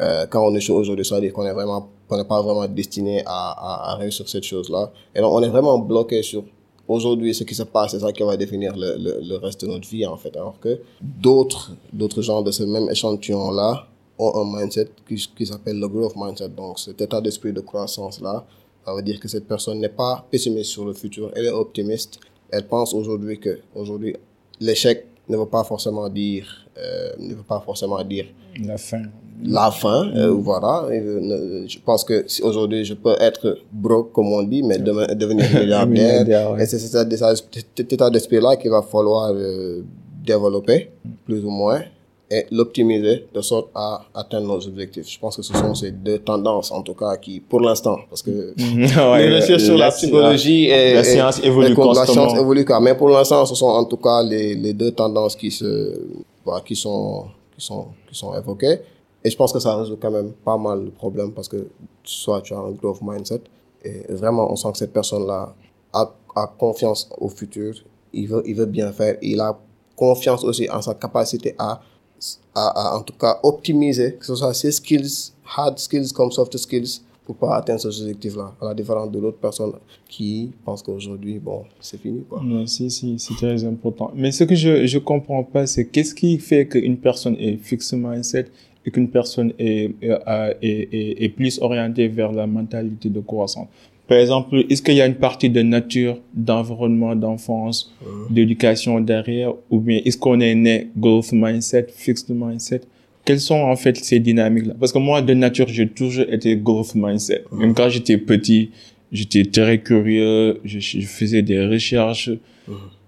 [0.00, 2.66] euh, quand on échoue aujourd'hui, ça veut dire qu'on est vraiment, qu'on n'est pas vraiment
[2.66, 4.92] destiné à, à, à réussir cette chose-là.
[5.14, 6.42] Et donc, on est vraiment bloqué sur
[6.88, 9.66] aujourd'hui, ce qui se passe, c'est ça qui va définir le, le, le, reste de
[9.68, 10.36] notre vie, en fait.
[10.36, 13.86] Alors que d'autres, d'autres gens de ce même échantillon-là
[14.18, 16.50] ont un mindset qui, qui s'appelle le growth mindset.
[16.50, 18.44] Donc, cet état d'esprit de croissance-là,
[18.84, 22.18] ça veut dire que cette personne n'est pas pessimiste sur le futur, elle est optimiste.
[22.50, 24.16] Elle pense aujourd'hui que, aujourd'hui,
[24.60, 26.46] l'échec ne veut pas forcément dire,
[26.78, 28.26] euh, ne veut pas forcément dire
[28.60, 29.02] la fin.
[29.44, 30.86] La fin, euh, voilà.
[30.90, 36.58] je pense que aujourd'hui, je peux être broke, comme on dit, mais demain, devenir milliardaire.
[36.60, 39.82] Et c'est cet état d'esprit-là qu'il va falloir euh,
[40.24, 40.90] développer,
[41.24, 41.82] plus ou moins
[42.32, 45.06] et l'optimiser de sorte à atteindre nos objectifs.
[45.06, 48.22] Je pense que ce sont ces deux tendances, en tout cas, qui, pour l'instant, parce
[48.22, 52.80] que ouais, les recherches sur la, psychologie et la science évolue La science évolue quand
[52.80, 56.00] mais pour l'instant, ce sont en tout cas les, les deux tendances qui se,
[56.64, 58.78] qui sont, qui sont, qui sont évoquées.
[59.22, 61.68] Et je pense que ça résout quand même pas mal le problème parce que
[62.02, 63.42] soit tu as un growth mindset
[63.84, 65.54] et vraiment on sent que cette personne-là
[65.92, 67.74] a, a confiance au futur,
[68.14, 69.58] il veut, il veut bien faire, il a
[69.94, 71.80] confiance aussi en sa capacité à
[72.54, 77.00] à, en tout cas optimiser, que ce soit ses skills, hard skills comme soft skills,
[77.24, 79.72] pour pas atteindre ce objectif-là, à la différence de l'autre personne
[80.08, 82.40] qui pense qu'aujourd'hui, bon, c'est fini, quoi.
[82.44, 84.10] Non, si, si, c'est très important.
[84.14, 88.10] Mais ce que je, je comprends pas, c'est qu'est-ce qui fait qu'une personne est fixement
[88.10, 88.46] mindset
[88.84, 93.68] et qu'une personne est, est, est, est, plus orientée vers la mentalité de croissance?
[94.08, 97.94] Par exemple, est-ce qu'il y a une partie de nature, d'environnement, d'enfance,
[98.30, 102.82] d'éducation derrière, ou bien est-ce qu'on est né growth mindset, fixed mindset?
[103.24, 104.74] Quelles sont en fait ces dynamiques-là?
[104.78, 107.44] Parce que moi, de nature, j'ai toujours été growth mindset.
[107.52, 108.70] Même quand j'étais petit,
[109.12, 112.30] j'étais très curieux, je, je, faisais des recherches,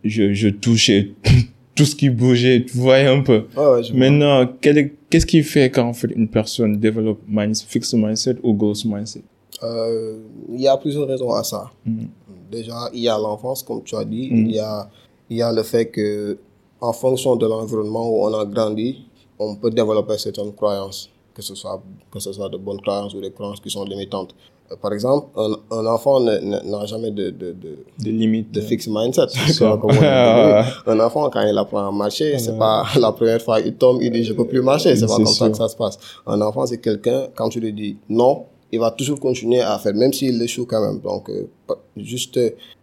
[0.04, 1.10] je, je touchais
[1.74, 3.44] tout ce qui bougeait, tu vois un peu.
[3.92, 8.84] Maintenant, qu'est-ce qui fait quand en fait une personne développe mind, fixed mindset ou growth
[8.84, 9.22] mindset?
[9.64, 10.18] Euh,
[10.52, 11.70] il y a plusieurs raisons à ça.
[11.84, 12.04] Mm.
[12.50, 14.30] Déjà, il y a l'enfance, comme tu as dit.
[14.30, 14.46] Mm.
[14.46, 14.88] Il, y a,
[15.30, 16.38] il y a le fait que,
[16.80, 19.06] en fonction de l'environnement où on a grandi,
[19.38, 23.20] on peut développer certaines croyances, que ce soit, que ce soit de bonnes croyances ou
[23.20, 24.34] des croyances qui sont limitantes.
[24.70, 28.86] Euh, par exemple, un, un enfant n'a jamais de, de, de, de limite, de fixe
[28.88, 29.26] mindset.
[29.62, 34.10] un enfant, quand il apprend à marcher, c'est pas la première fois qu'il tombe, il
[34.10, 34.94] dit je peux plus marcher.
[34.96, 35.98] C'est pas comme ça que ça se passe.
[36.26, 39.94] Un enfant, c'est quelqu'un, quand tu lui dis non, il va toujours continuer à faire,
[39.94, 41.00] même s'il échoue quand même.
[41.00, 41.48] Donc, euh,
[41.96, 42.40] juste,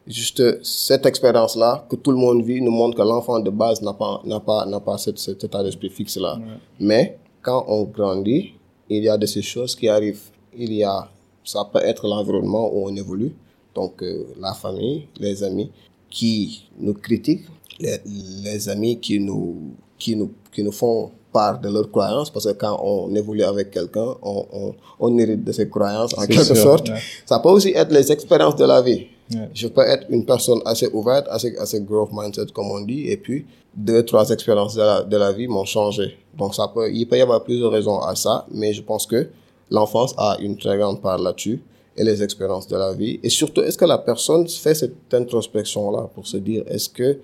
[0.08, 3.94] juste cette expérience-là que tout le monde vit nous montre que l'enfant de base n'a
[3.94, 6.40] pas, n'a pas, n'a pas cet, cet état d'esprit fixe-là.
[6.80, 8.54] Mais quand on grandit,
[8.90, 10.28] il y a de ces choses qui arrivent.
[10.58, 11.10] Il y a,
[11.44, 13.34] ça peut être l'environnement où on évolue.
[13.76, 15.72] Donc, euh, la famille, les amis
[16.10, 17.48] qui nous critiquent,
[17.80, 17.98] les,
[18.44, 22.54] les amis qui nous, qui nous, qui nous font part de leurs croyances, parce que
[22.54, 26.90] quand on évolue avec quelqu'un, on, on, on, hérite de ses croyances en quelque sorte.
[27.26, 29.08] Ça peut aussi être les expériences de la vie.
[29.54, 33.18] Je peux être une personne assez ouverte, assez, assez growth mindset, comme on dit, et
[33.18, 36.18] puis deux, trois expériences de la, de la vie m'ont changé.
[36.38, 39.30] Donc ça peut, il peut y avoir plusieurs raisons à ça, mais je pense que
[39.70, 41.62] l'enfance a une très grande part là-dessus
[41.96, 43.20] et les expériences de la vie.
[43.24, 47.20] Et surtout, est-ce que la personne fait cette introspection-là pour se dire, est-ce que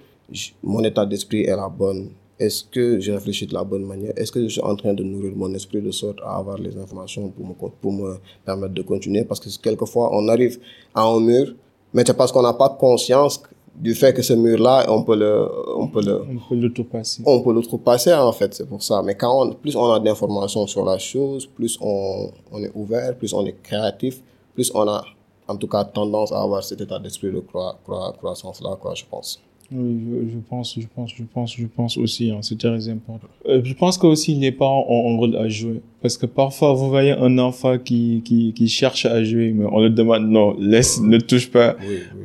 [0.64, 2.10] mon état d'esprit est la bonne?
[2.40, 4.14] Est-ce que j'ai réfléchi de la bonne manière?
[4.16, 6.78] Est-ce que je suis en train de nourrir mon esprit de sorte à avoir les
[6.78, 9.24] informations pour me, pour me permettre de continuer?
[9.24, 10.60] Parce que quelquefois, on arrive
[10.94, 11.54] à un mur,
[11.94, 13.42] mais c'est parce qu'on n'a pas conscience
[13.76, 17.22] du fait que ce mur-là, on peut le, on peut le, on peut l'outrepasser.
[17.26, 19.02] On peut l'outrepasser, en fait, c'est pour ça.
[19.04, 23.16] Mais quand on, plus on a d'informations sur la chose, plus on, on est ouvert,
[23.16, 24.22] plus on est créatif,
[24.56, 25.04] plus on a,
[25.48, 29.40] en tout cas, tendance à avoir cet état d'esprit de croissance-là, quoi, je pense.
[29.70, 33.28] Oui, je, je, pense, je pense, je pense, je pense aussi, hein, c'est très important.
[33.48, 35.82] Euh, je pense que aussi les parents ont un rôle à jouer.
[36.02, 39.82] Parce que parfois, vous voyez un enfant qui, qui, qui cherche à jouer, mais on
[39.82, 41.76] le demande, non, laisse, ne touche pas,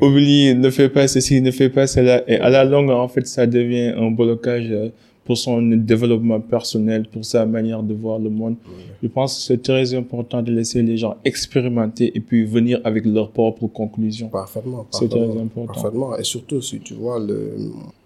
[0.00, 2.22] oublie, ne fais pas ceci, ne fais pas cela.
[2.30, 4.90] Et à la longue, en fait, ça devient un blocage euh,
[5.24, 8.56] pour son développement personnel, pour sa manière de voir le monde.
[9.02, 13.04] Je pense que c'est très important de laisser les gens expérimenter et puis venir avec
[13.04, 14.28] leurs propres conclusions.
[14.28, 14.86] Parfaitement.
[14.90, 15.72] C'est très important.
[15.72, 16.16] Parfaitement.
[16.16, 17.56] Et surtout, si tu vois le,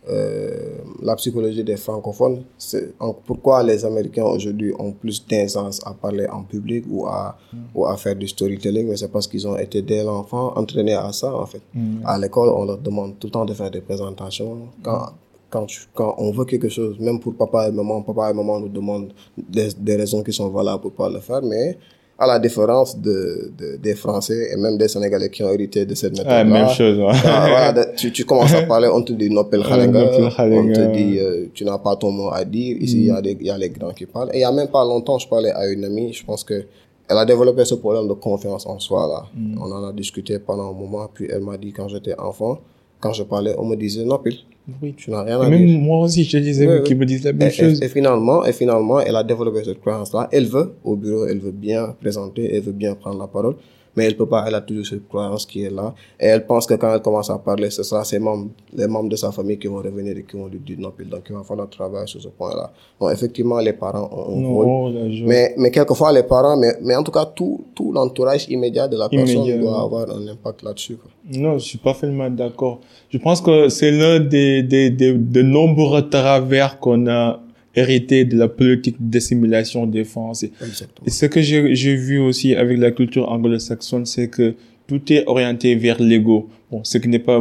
[0.08, 2.94] euh, la psychologie des francophones, c'est
[3.26, 7.56] pourquoi les Américains aujourd'hui ont plus d'aisance à parler en public ou à, mm.
[7.74, 11.12] ou à faire du storytelling, mais c'est parce qu'ils ont été dès l'enfant entraînés à
[11.12, 11.62] ça, en fait.
[11.74, 12.02] Mm.
[12.04, 14.68] À l'école, on leur demande tout le temps de faire des présentations.
[14.82, 15.06] Quand,
[15.50, 18.68] quand, quand on veut quelque chose, même pour papa et maman, papa et maman nous
[18.68, 21.78] demandent des, des raisons qui sont valables pour pas le faire, mais
[22.18, 25.94] à la différence de, de, des Français et même des Sénégalais qui ont hérité de
[25.94, 26.44] cette méthode-là.
[26.44, 27.12] même chose, ouais.
[27.22, 30.00] voilà, tu, tu commences à parler, on te dit Nopel Khalenga,
[30.38, 32.76] on te dit euh, tu n'as pas ton mot à dire.
[32.80, 34.30] Ici, il y, a des, y a les grands qui parlent.
[34.32, 36.64] Et il y a même pas longtemps, je parlais à une amie, je pense que
[37.08, 39.26] elle a développé ce problème de confiance en soi là.
[39.34, 39.60] Mm.
[39.62, 42.58] On en a discuté pendant un moment, puis elle m'a dit quand j'étais enfant,
[42.98, 44.38] quand je parlais, on me disait non, pile.
[44.82, 44.94] Oui.
[44.96, 45.78] Tu n'as rien à Même dire.
[45.78, 46.82] moi aussi, je disais Oui, oui.
[46.82, 47.80] qu'ils me disent la même Et, chose.
[47.80, 50.28] et- et finalement, et finalement, elle a développé cette croyance-là.
[50.32, 53.54] Elle veut, au bureau, elle veut bien présenter, elle veut bien prendre la parole,
[53.96, 55.94] mais elle peut pas, elle a toujours cette croyance qui est là.
[56.20, 59.08] Et elle pense que quand elle commence à parler, ce sera ses membres, les membres
[59.08, 61.34] de sa famille qui vont revenir et qui vont lui dire non, puis donc il
[61.34, 62.70] va falloir travailler sur ce point-là.
[63.00, 64.94] Donc effectivement, les parents ont un Non, rôle.
[64.96, 68.86] oh, Mais, mais quelquefois, les parents, mais, mais en tout cas, tout, tout l'entourage immédiat
[68.88, 70.98] de la personne doit avoir un impact là-dessus.
[71.32, 72.80] Non, je suis parfaitement d'accord.
[73.10, 77.40] Je pense que c'est l'un des, des, des, de nombreux travers qu'on a
[77.76, 80.50] hérité de la politique d'assimilation des Français.
[80.60, 81.06] Exactement.
[81.06, 84.54] Et ce que j'ai vu aussi avec la culture anglo-saxonne, c'est que
[84.86, 86.48] tout est orienté vers l'ego.
[86.70, 87.40] Bon, ce qui n'est pas,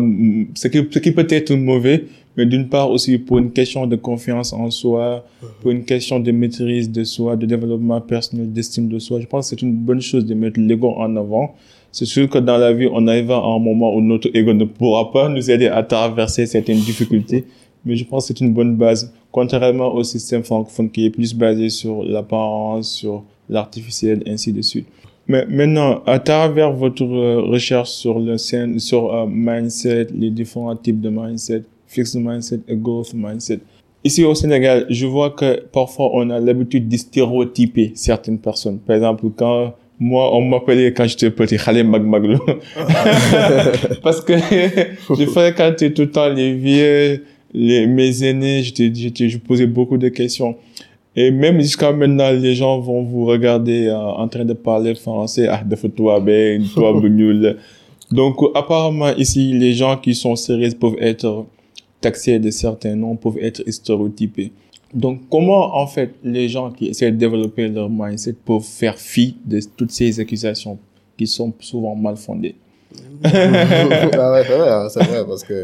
[0.55, 2.05] ce qui, ce qui peut être mauvais,
[2.37, 5.25] mais d'une part aussi pour une question de confiance en soi,
[5.61, 9.19] pour une question de maîtrise de soi, de développement personnel, d'estime de soi.
[9.21, 11.55] Je pense que c'est une bonne chose de mettre l'ego en avant.
[11.91, 14.65] C'est sûr que dans la vie, on arrivera à un moment où notre ego ne
[14.65, 17.45] pourra pas nous aider à traverser certaines difficultés,
[17.85, 21.33] mais je pense que c'est une bonne base, contrairement au système francophone qui est plus
[21.35, 24.87] basé sur l'apparence, sur l'artificiel, ainsi de suite.
[25.27, 31.01] Mais maintenant, à travers votre euh, recherche sur le sur euh, mindset, les différents types
[31.01, 33.59] de mindset, fixed mindset et growth mindset.
[34.05, 38.79] Ici au Sénégal, je vois que parfois on a l'habitude de stéréotyper certaines personnes.
[38.79, 42.39] Par exemple, quand moi, on m'appelait quand j'étais petit, Khalé Magmaglo.
[44.03, 44.33] Parce que
[45.17, 47.23] je fréquentais tout le temps les vieux,
[47.55, 50.55] les, mes aînés, j'étais, j'étais, je posais beaucoup de questions.
[51.15, 55.47] Et même jusqu'à maintenant, les gens vont vous regarder euh, en train de parler français.
[55.49, 57.01] Ah, de toi, ben, toi.
[58.11, 61.45] Donc, apparemment, ici, les gens qui sont sérieux peuvent être
[62.01, 64.51] taxés de certains noms, peuvent être stéréotypés.
[64.93, 69.37] Donc, comment, en fait, les gens qui essaient de développer leur mindset peuvent faire fi
[69.45, 70.77] de toutes ces accusations
[71.17, 72.55] qui sont souvent mal fondées?
[73.25, 75.57] ah ouais, c'est vrai, hein, c'est vrai, parce que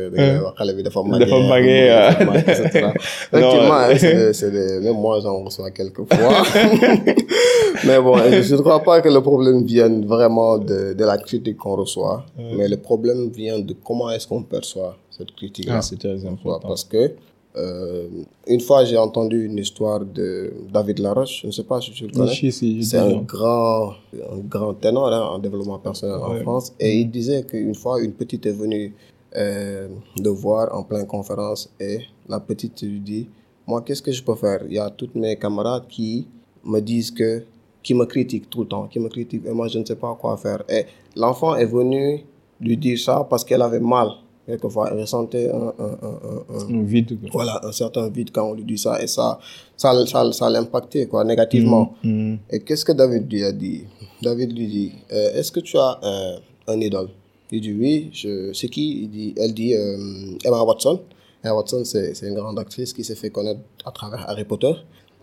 [0.58, 2.94] xale bi dafa màggee, Dafa màggee, et cetera.
[3.34, 6.44] Effectivement, hein, c'est c'est des, même moi j'en reçois quelques fois.
[7.86, 11.58] mais bon, je ne crois pas que le problème vienne vraiment de, de la critique
[11.58, 12.26] qu'on reçoit,
[12.58, 15.76] mais le problème vient de comment est-ce qu'on perçoit cette critique-là.
[15.78, 16.68] Ah, c'est très important.
[16.70, 17.12] Parce que
[17.58, 18.08] euh,
[18.48, 22.08] une fois j'ai entendu une histoire de David Laroche, je ne sais pas si tu
[22.08, 22.34] le connais.
[22.34, 26.36] Si, si, je C'est un grand, un grand ténor hein, en développement personnel en.
[26.42, 26.74] France.
[26.80, 28.94] Et il disait qu'une fois, une petite est venue
[29.36, 33.28] euh, de voir en pleine conférence et la petite lui dit,
[33.68, 34.62] moi, qu'est-ce que je peux faire?
[34.68, 36.28] Il y a toutes mes camarades qui
[36.64, 37.44] me disent que,
[37.84, 40.16] qui me critiquent tout le temps, qui me critiquent et moi, je ne sais pas
[40.16, 40.64] quoi faire.
[40.70, 40.86] Et
[41.18, 42.24] l'enfant est venu
[42.62, 44.10] lui dire ça parce qu'elle avait mal.
[44.46, 47.18] Quelquefois, elle ressentait un, un, un, un, vide.
[47.32, 49.40] voilà, un certain vide quand on lui dit ça et ça,
[49.78, 51.94] ça, ça, ça l'impactait, quoi, négativement.
[52.04, 52.40] Mhm.
[52.50, 53.84] Et qu'est-ce que David lui a dit?
[54.22, 57.10] David lui dit euh, Est-ce que tu as euh, un idole?
[57.52, 58.52] Il dit Oui, je...
[58.54, 59.04] c'est qui?
[59.04, 59.98] Il dit, Elle dit euh,
[60.44, 61.02] Emma Watson.
[61.44, 64.74] Emma Watson, c'est c'est une grande actrice qui s'est fait connaître à travers Harry Potter.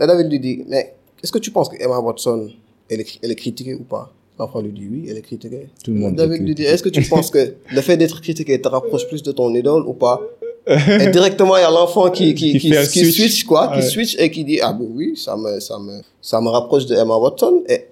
[0.01, 2.51] Et David lui dit Mais est-ce que tu penses que Emma Watson,
[2.89, 4.13] elle est, elle est critiquée ou pas?
[4.39, 5.69] L'enfant lui dit Oui, elle est critiquée.
[5.83, 6.63] Tout le monde David lui dit.
[6.63, 9.83] Est-ce que tu penses que le fait d'être critiqué te rapproche plus de ton idole
[9.87, 10.21] ou pas?
[10.67, 13.17] Et directement, il y a l'enfant qui, qui, Qui switch.
[13.17, 16.41] switch, quoi, qui switch et qui dit, ah ben oui, ça me, ça me, ça
[16.43, 17.87] me rapproche de Emma Watson et,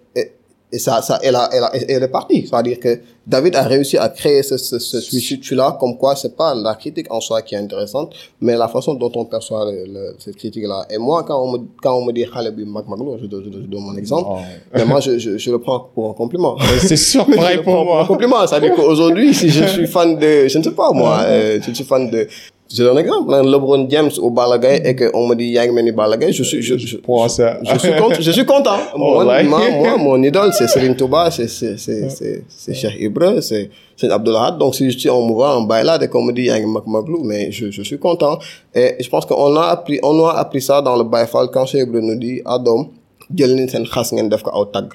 [0.73, 2.47] et, ça, ça, elle a, elle a, elle est partie.
[2.47, 6.55] C'est-à-dire que David a réussi à créer ce, ce, ce switch-là, comme quoi c'est pas
[6.55, 10.17] la critique en soi qui est intéressante, mais la façon dont on perçoit le, le-
[10.19, 10.87] cette critique-là.
[10.91, 13.51] Et moi, quand on me, quand on me dit, Khaled Mac Maglo, je, donne- je,
[13.63, 14.39] je donne mon exemple, Oh.
[14.75, 16.57] mais moi, je, je, je le prends pour un compliment.
[16.81, 18.05] C'est sûr, pareil pour prends un moi.
[18.07, 18.47] compliment.
[18.47, 21.85] C'est-à-dire qu'aujourd'hui, si je suis fan de, je ne sais pas moi, euh, je suis
[21.85, 22.27] fan de,
[22.69, 25.93] je donne un exemple, hein, LeBron James au Balagay et qu'on me dit Yang Meni
[25.93, 27.59] Balagay, je suis, je, je, Pour ça.
[27.63, 28.79] je suis content, je suis content.
[28.97, 29.49] Moi, like.
[29.49, 33.71] moi, moi, mon idole, c'est Serine Touba, c'est, c'est, c'est, c'est, c'est Cheikh Ibra, c'est,
[33.97, 34.51] c'est Abdullah.
[34.59, 36.87] Donc, si je suis, on me voit en bailade et qu'on me dit Yang Mak
[36.87, 38.39] Maglou, mais je, je suis content.
[38.75, 41.87] Et je pense qu'on a appris, on a appris ça dans le Baïfal quand Cheikh
[41.89, 42.89] Ibra nous dit, Adam,
[43.35, 44.87] jël nañ seen xas ngeen def ko aw tag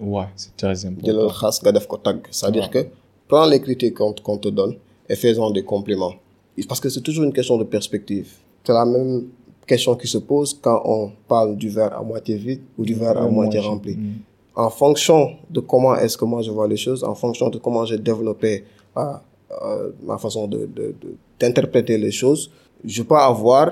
[0.00, 1.06] Ouais, c'est très important.
[1.06, 2.86] jëlal xas nga def ko tag c'est-à-dire que
[3.28, 4.74] prends les critiques qu'on qu'on te donne
[5.08, 6.14] et fais-en des compliments
[6.68, 8.28] parce que c'est toujours une question de perspective
[8.64, 9.24] c'est la même
[9.66, 13.16] question qui se pose quand on parle du verre à moitié vide ou du verre
[13.18, 14.12] à moitié rempli Mm.
[14.56, 17.84] en fonction de comment est-ce que moi je vois les choses en fonction de comment
[17.84, 18.64] j'ai développé
[18.96, 19.00] euh,
[19.64, 22.42] euh, ma façon de de- de- d'interpréter les choses
[22.84, 23.66] je peux avoir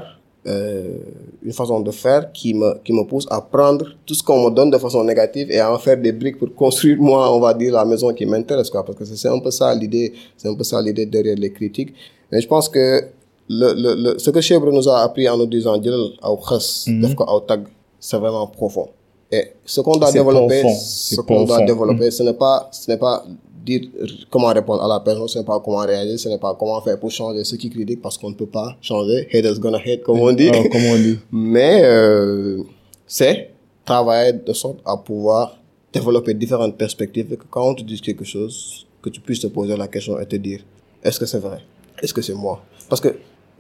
[0.45, 0.99] euh,
[1.43, 4.51] une façon de faire qui me, qui me pousse à prendre tout ce qu'on me
[4.51, 7.55] donne de façon négative et à en faire des briques pour construire, moi, on va
[7.55, 8.85] dire, la maison qui m'intéresse, quoi.
[8.85, 11.95] Parce que c'est un peu ça l'idée, c'est un peu ça l'idée derrière les critiques.
[12.33, 13.05] Mais je pense que
[13.49, 15.75] le, le, le, ce que Chebre nous a appris en nous disant,
[16.23, 17.67] aw khas, def ko aw tag,
[18.01, 18.89] c'est vraiment profond.
[19.31, 23.25] Et ce qu'on doit développer, ce qu'on doit développer, ce n'est pas, ce n'est pas
[23.65, 23.83] dire
[24.31, 26.99] comment répondre à la personne, ce n'est pas comment réagir, ce n'est pas comment faire
[26.99, 29.29] pour changer ceux qui critiquent parce qu'on ne peut pas changer.
[29.33, 30.51] Haters gonna hate, comme on dit.
[30.53, 31.19] Ah, comme on dit.
[31.33, 32.63] Mais euh,
[33.07, 33.51] c'est
[33.85, 35.59] travailler de sorte à pouvoir
[35.93, 39.49] développer différentes perspectives et que quand on te dit quelque chose, que tu puisses te
[39.49, 40.61] poser la question et te dire
[41.03, 41.59] est-ce que c'est vrai?
[42.03, 42.63] Est-ce que c'est moi?
[42.89, 43.09] Parce que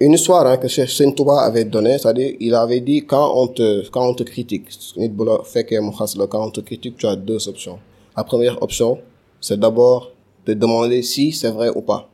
[0.01, 3.89] une histoire hein, que Cheikh Touba avait donnée, c'est-à-dire il avait dit quand on te
[3.91, 7.79] quand on te critique, quand on te critique, tu as deux options.
[8.17, 8.99] La première option,
[9.41, 10.11] c'est d'abord
[10.47, 12.09] de demander si c'est vrai ou pas.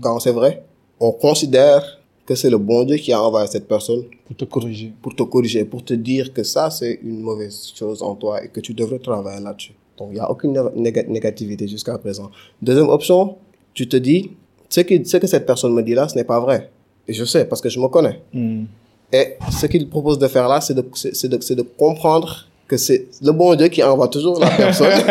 [0.00, 0.64] Quand c'est vrai,
[1.00, 1.82] on considère
[2.24, 4.92] que c'est le bon Dieu qui a envoyé cette personne Pour te corriger.
[5.02, 8.48] pour te corriger, pour te dire que ça, c'est une mauvaise chose en toi et
[8.48, 9.72] que tu devrais travailler là-dessus.
[9.98, 12.30] Donc, il n'y a aucune néga- négativité jusqu'à présent.
[12.62, 13.36] Deuxième option,
[13.74, 14.30] tu te dis,
[14.72, 16.70] ce que, ce que cette personne me dit là, ce n'est pas vrai.
[17.06, 18.20] Et je sais, parce que je me connais.
[18.32, 18.64] Hmm.
[19.12, 22.46] Et ce qu'il propose de faire là, c'est de, c'est c'est de, c'est de comprendre
[22.72, 24.88] que c'est le bon Dieu qui envoie toujours la personne.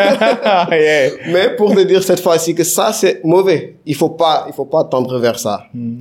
[0.72, 1.12] Yeah.
[1.34, 3.76] Mais pour te dire cette fois-ci que ça, c'est mauvais.
[3.86, 5.56] Il faut pas, il faut pas tendre vers ça.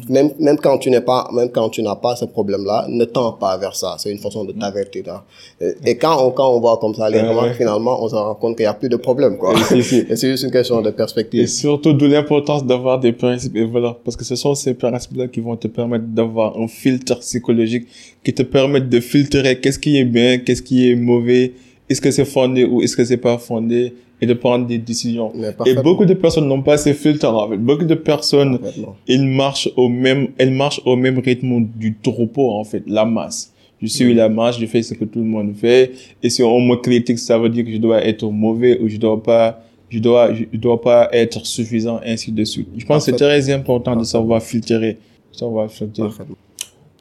[0.09, 3.33] Même, même quand tu n'es pas, même quand tu n'as pas ce problème-là, ne tends
[3.33, 3.97] pas vers ça.
[3.99, 5.05] C'est une façon de t'avertir.
[5.09, 5.23] hein.
[5.61, 7.55] Et, et quand on, quand on voit comme ça les remarques, ouais.
[7.55, 9.55] finalement, on se rend compte qu'il n'y a plus de problème, quoi.
[9.75, 9.83] Et
[10.17, 11.47] c'est juste une question de Et perspective.
[11.49, 13.99] surtout, d'où l'importance d'avoir des principes et valeurs.
[14.05, 17.87] Parce que ce sont ces principes-là qui vont te permettre d'avoir un filtre psychologique
[18.25, 21.50] qui te permettent de filtrer qu'est-ce qui est bien, qu'est-ce qui est mauvais,
[21.91, 25.33] est-ce que c'est fondé ou est-ce que c'est pas fondé et de prendre des décisions.
[25.67, 27.57] Et beaucoup de personnes n'ont pas ces filtres en fait.
[27.57, 28.59] Beaucoup de personnes,
[29.07, 33.53] ils marchent au même, elles marchent au même rythme du troupeau, en fait, la masse.
[33.81, 35.93] Je suis la masse, je fais ce que tout le monde fait.
[36.23, 38.99] Et si on me critique, ça veut dire que je dois être mauvais ou je
[38.99, 42.69] dois pas, je dois, je dois pas être suffisant, ainsi de suite.
[42.77, 44.99] Je pense que c'est très important de savoir filtrer.
[45.33, 46.09] Savoir filtrer.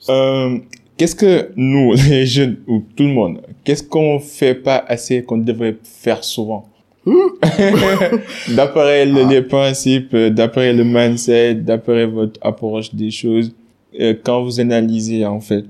[0.07, 0.57] Euh,
[0.99, 5.37] qu'est-ce que nous, les jeunes, ou tout le monde, qu'est-ce qu'on fait pas assez qu'on
[5.39, 6.65] devrait faire souvent?
[8.49, 13.51] d'après le- les principes, euh, d'après le mindset, d'après votre approche des choses,
[13.99, 15.65] euh, quand vous analysez en fait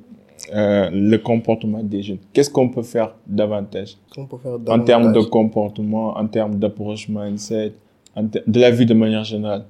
[0.54, 3.96] euh, le comportement des jeunes, qu'est-ce qu'on peut faire davantage?
[4.14, 5.30] Qu'on peut faire en termes de davantage?
[5.30, 7.74] comportement, en termes d'approche mindset,
[8.18, 9.66] de la vie de manière générale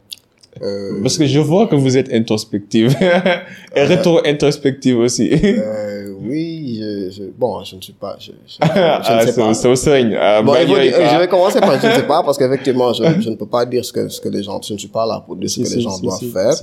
[0.61, 2.95] Euh, Parce que je vois que vous êtes introspective
[3.75, 5.29] et rétro-introspective aussi.
[5.31, 9.31] euh, oui, je, je, bon, je ne suis pas, je, je, je ah, ne sais
[9.31, 9.53] c'est pas.
[9.53, 10.17] c'est au sérieux.
[10.19, 11.13] Ah, Bon, bah, ah.
[11.13, 13.65] je vais commencer par je ne sais pas parce qu'effectivement je, je ne peux pas
[13.65, 15.59] dire ce que ce que les gens je ne suis pas là pour dire ce
[15.61, 16.53] que si, les gens si, doivent faire.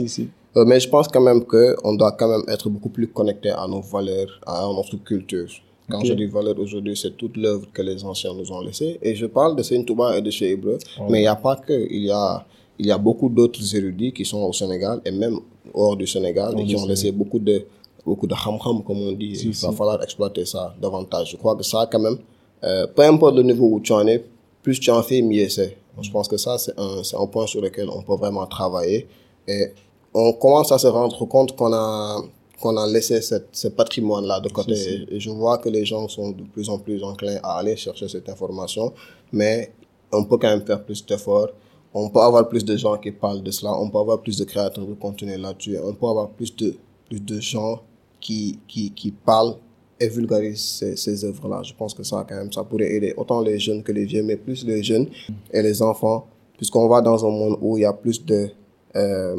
[0.56, 3.50] Euh, mais je pense quand même que on doit quand même être beaucoup plus connecté
[3.50, 5.48] à nos valeurs à notre culture
[5.90, 9.14] quand je dis valeurs aujourd'hui c'est toute l'œuvre que les anciens nous ont laissée et
[9.14, 11.04] je parle de Saint Touba et de chez Hébreu Oh.
[11.10, 12.44] mais il n'y a pas que il y a
[12.78, 15.38] il y a beaucoup d'autres érudits qui sont au Sénégal et même
[15.74, 17.64] hors du Sénégal et qui ont laissé beaucoup de
[18.04, 19.76] beaucoup de ham-ham comme on dit il va si.
[19.76, 22.18] falloir exploiter ça davantage je crois que ça quand même
[22.64, 24.24] euh, peu importe le niveau où tu en es
[24.62, 27.46] plus tu en fais mieux c'est je pense que ça c'est un c'est un point
[27.46, 29.08] sur lequel on peut vraiment travailler
[29.48, 29.66] et
[30.14, 32.22] on commence à se rendre compte qu'on a
[32.60, 34.74] qu'on a laissé cette, ce patrimoine-là de côté.
[34.74, 37.76] Si, Et je vois que les gens sont de plus en plus enclins à aller
[37.76, 38.92] chercher cette information,
[39.32, 39.72] mais
[40.10, 41.48] on peut quand même faire plus d'efforts.
[41.94, 43.72] On peut avoir plus de gens qui parlent de cela.
[43.78, 45.76] On peut avoir plus de créateurs de contenu là-dessus.
[45.82, 46.74] On peut avoir plus de,
[47.08, 47.80] plus de gens
[48.20, 49.56] qui, qui, qui parlent
[49.98, 51.62] et vulgarisent ces, ces œuvres-là.
[51.62, 54.22] Je pense que ça, quand même, ça pourrait aider autant les jeunes que les vieux,
[54.22, 55.08] mais plus les jeunes
[55.52, 58.50] et les enfants, puisqu'on va dans un monde où il y a plus de,
[58.96, 59.36] euh,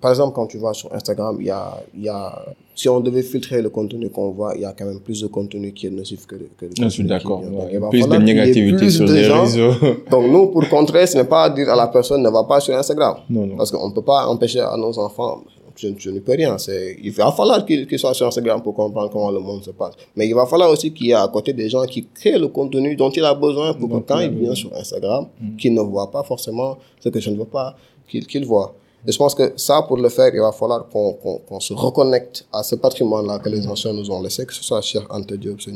[0.00, 3.22] par exemple, quand tu vas sur Instagram, il y a, y a, si on devait
[3.22, 5.90] filtrer le contenu qu'on voit, il y a quand même plus de contenu qui est
[5.90, 7.42] nocif que de, que de Je suis contenu d'accord.
[7.42, 7.78] ouais.
[7.78, 9.42] va Plus de négativité plus sur de les gens.
[9.42, 9.72] réseaux.
[10.10, 12.74] Donc, nous, pour contrer, ce n'est pas dire à la personne ne va pas sur
[12.74, 13.16] Instagram.
[13.28, 13.56] Non, non.
[13.56, 15.42] Parce qu'on ne peut pas empêcher à nos enfants,
[15.76, 16.56] je, je ne peux rien.
[17.02, 19.94] Il va falloir qu'ils soient sur Instagram pour comprendre comment le monde se passe.
[20.16, 22.48] Mais il va falloir aussi qu'il y ait à côté des gens qui créent le
[22.48, 25.56] contenu dont il a besoin pour que quand il vient sur Instagram, Mm.
[25.56, 27.76] qu'il ne voit pas forcément ce que je ne veux pas
[28.10, 28.74] qu'il qu'il voit.
[29.06, 32.62] Et je pense que ça, pour le faire, il va falloir qu'on se reconnecte à
[32.62, 35.74] ce patrimoine-là que les anciens nous ont laissé, que ce soit Cheikh Ante Diop, Cheikh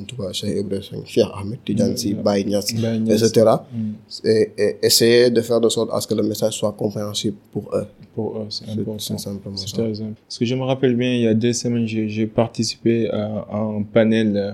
[0.58, 1.58] Ibrahim, Cheikh Ahmed
[2.22, 2.70] Baye Niass.
[2.70, 3.46] etc.
[3.72, 3.92] Mm.
[4.26, 7.74] Et, et essayer de faire de sorte à ce que le message soit compréhensible pour
[7.74, 7.86] eux.
[8.14, 8.98] Pour eux, c'est important.
[8.98, 9.82] c'est simplement ça.
[10.28, 13.56] Parce que je me rappelle bien, il y a deux semaines, j'ai participé à, à
[13.56, 14.52] un panel euh,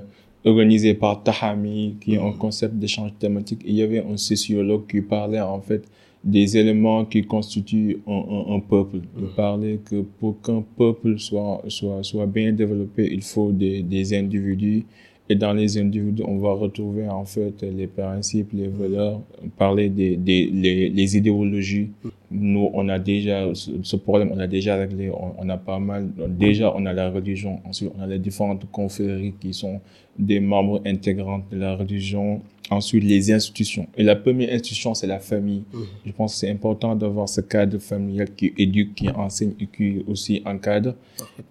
[0.48, 3.62] organisé par Tahami, qui est un concept d'échange thématique.
[3.64, 5.82] Et il y avait un sociologue qui parlait en fait
[6.22, 8.98] des éléments qui constituent un, un, un peuple.
[9.18, 14.14] Il parlait que pour qu'un peuple soit, soit, soit bien développé, il faut des, des
[14.14, 14.84] individus.
[15.28, 19.22] Et dans les individus, on va retrouver en fait les principes, les valeurs,
[19.56, 21.90] parler des, des les, les idéologies
[22.30, 26.08] nous, on a déjà ce problème, on a déjà réglé, on, a pas mal.
[26.28, 27.60] Déjà, on a la religion.
[27.64, 29.80] Ensuite, on a les différentes confréries qui sont
[30.16, 32.40] des membres intégrants de la religion.
[32.70, 33.88] Ensuite, les institutions.
[33.96, 35.64] Et la première institution, c'est la famille.
[35.72, 35.78] Mmh.
[36.06, 40.04] Je pense que c'est important d'avoir ce cadre familial qui éduque, qui enseigne et qui
[40.06, 40.94] aussi encadre.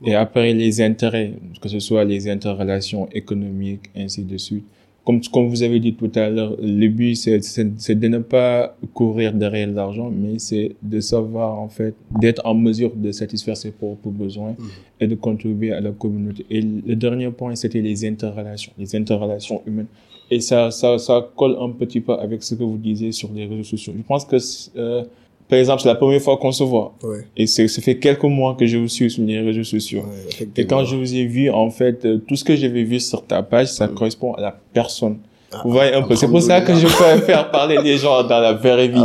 [0.05, 4.63] Et après, les intérêts, que ce soit les interrelations économiques, ainsi de suite
[5.09, 9.33] comme, comme vous avez dit tout à l'heure, le but, c'est de ne pas courir
[9.33, 14.09] derrière l'argent, mais c'est de savoir, en fait, d'être en mesure de satisfaire ses propres
[14.09, 14.65] besoins mmh.
[14.99, 16.45] et de contribuer à la communauté.
[16.51, 19.87] Et le dernier point, c'était les interrelations, les interrelations humaines.
[20.29, 23.47] Et ça, ça, ça colle un petit peu avec ce que vous disiez sur les
[23.47, 23.93] réseaux sociaux.
[23.97, 24.37] Je pense que
[24.77, 25.03] euh,
[25.49, 26.93] par exemple, c'est la première fois qu'on se voit.
[27.01, 27.25] Ouais.
[27.35, 30.01] Et c'est, ça fait quelques mois que je vous suis sur les réseaux sociaux.
[30.01, 32.99] Ouais, et quand je vous ai vu, en fait, euh, tout ce que j'avais vu
[32.99, 35.17] sur ta page, ça correspond à la personne.
[35.51, 36.15] Ah, vous voyez un peu.
[36.15, 39.01] C'est pour ça que je peux faire parler les gens dans la vraie vie.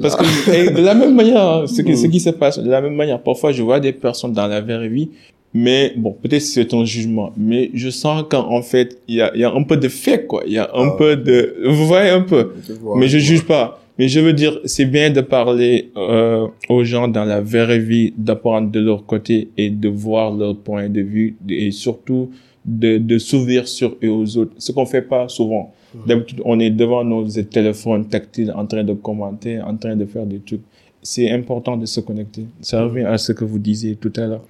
[0.00, 2.80] Parce que de la même manière, hein, ce qui, ce qui se passe, de la
[2.80, 5.10] même manière, parfois je vois des personnes dans la vraie vie,
[5.52, 9.44] mais bon, peut-être c'est un jugement, mais je sens qu'en fait, il y a, y
[9.44, 10.42] a un peu de fait, quoi.
[10.46, 10.94] Il y a un ah.
[10.96, 12.52] peu de, vous voyez un peu.
[12.96, 13.81] mais je juge pas.
[13.98, 18.14] Mais je veux dire, c'est bien de parler euh, aux gens dans la vraie vie,
[18.16, 22.30] d'apprendre de leur côté et de voir leur point de vue et surtout
[22.64, 24.54] de, de s'ouvrir sur eux aux autres.
[24.58, 25.74] Ce qu'on fait pas souvent.
[26.06, 30.26] D'habitude, on est devant nos téléphones tactiles en train de commenter, en train de faire
[30.26, 30.62] des trucs.
[31.02, 32.44] C'est important de se connecter.
[32.60, 34.42] Ça revient à ce que vous disiez tout à l'heure.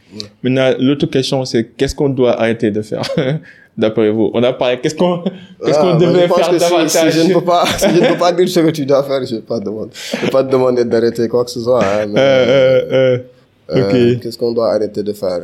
[0.42, 3.02] Maintenant, l'autre question, c'est qu'est-ce qu'on doit arrêter de faire
[3.78, 4.30] d'après vous?
[4.34, 5.22] On a parlé, qu'est-ce qu'on
[5.64, 8.18] qu'est-ce qu'on ah, devrait faire davantage si, je ne peux pas, si je ne peux
[8.18, 10.44] pas dire ce que tu dois faire, je ne vais pas demander, je vais pas
[10.44, 11.82] te demander d'arrêter quoi que ce soit.
[11.82, 13.18] Hein, mais, euh, euh, euh,
[13.70, 15.40] euh Qu'est-ce qu'on doit arrêter de faire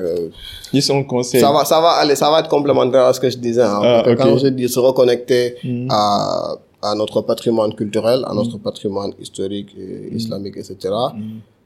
[0.72, 1.40] Ils sont conseils.
[1.40, 3.62] Ça va, ça va aller, ça va être complémentaire à ce que je disais.
[3.62, 4.16] Hein, ah, okay.
[4.16, 5.88] Quand je dis se reconnecter mm.
[5.90, 8.60] à à notre patrimoine culturel, à notre mm.
[8.60, 10.76] patrimoine historique, et islamique, etc.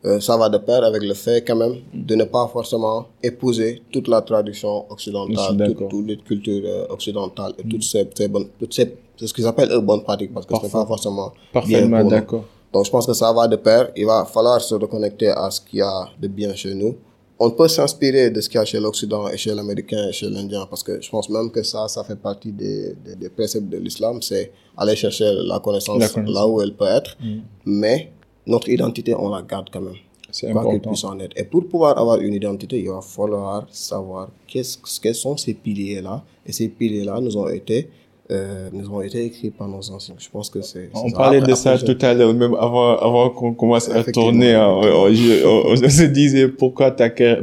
[0.05, 3.83] Euh, ça va de pair avec le fait quand même de ne pas forcément épouser
[3.93, 8.75] toute la tradition occidentale, toute, les cultures euh, occidentales et toutes ces, ces bonnes, toutes
[8.75, 12.03] ces, c'est ce qu'ils appellent eux bonnes pratiques parce que ce n'est pas forcément Parfaitement
[12.05, 12.45] d'accord.
[12.73, 13.91] Donc je pense que ça va de pair.
[13.97, 16.97] Il va falloir se reconnecter à ce qu'il y a de bien chez nous.
[17.39, 20.29] On peut s'inspirer de ce qu'il y a chez l'Occident et chez l'Américain et chez
[20.29, 23.69] l'Indien parce que je pense même que ça, ça fait partie des, des, des préceptes
[23.69, 27.17] de l'islam, c'est aller chercher la connaissance, là où elle peut être.
[27.21, 27.41] Mm.
[27.67, 28.13] Mais
[28.47, 29.95] notre identité, on la garde quand même.
[30.31, 30.93] C'est important.
[31.09, 31.39] en être.
[31.39, 36.25] Et pour pouvoir avoir une identité, il va falloir savoir qu'est-ce, quels sont ces piliers-là.
[36.47, 37.91] Et ces piliers-là nous ont été,
[38.33, 40.15] euh, nous ont été écrits par nos anciens.
[40.19, 40.91] Je pense que c'est.
[40.95, 44.55] On parlait de ça tout à l'heure, même avant, avant qu'on commence à tourner.
[44.55, 46.95] Hein, on, se disait pourquoi,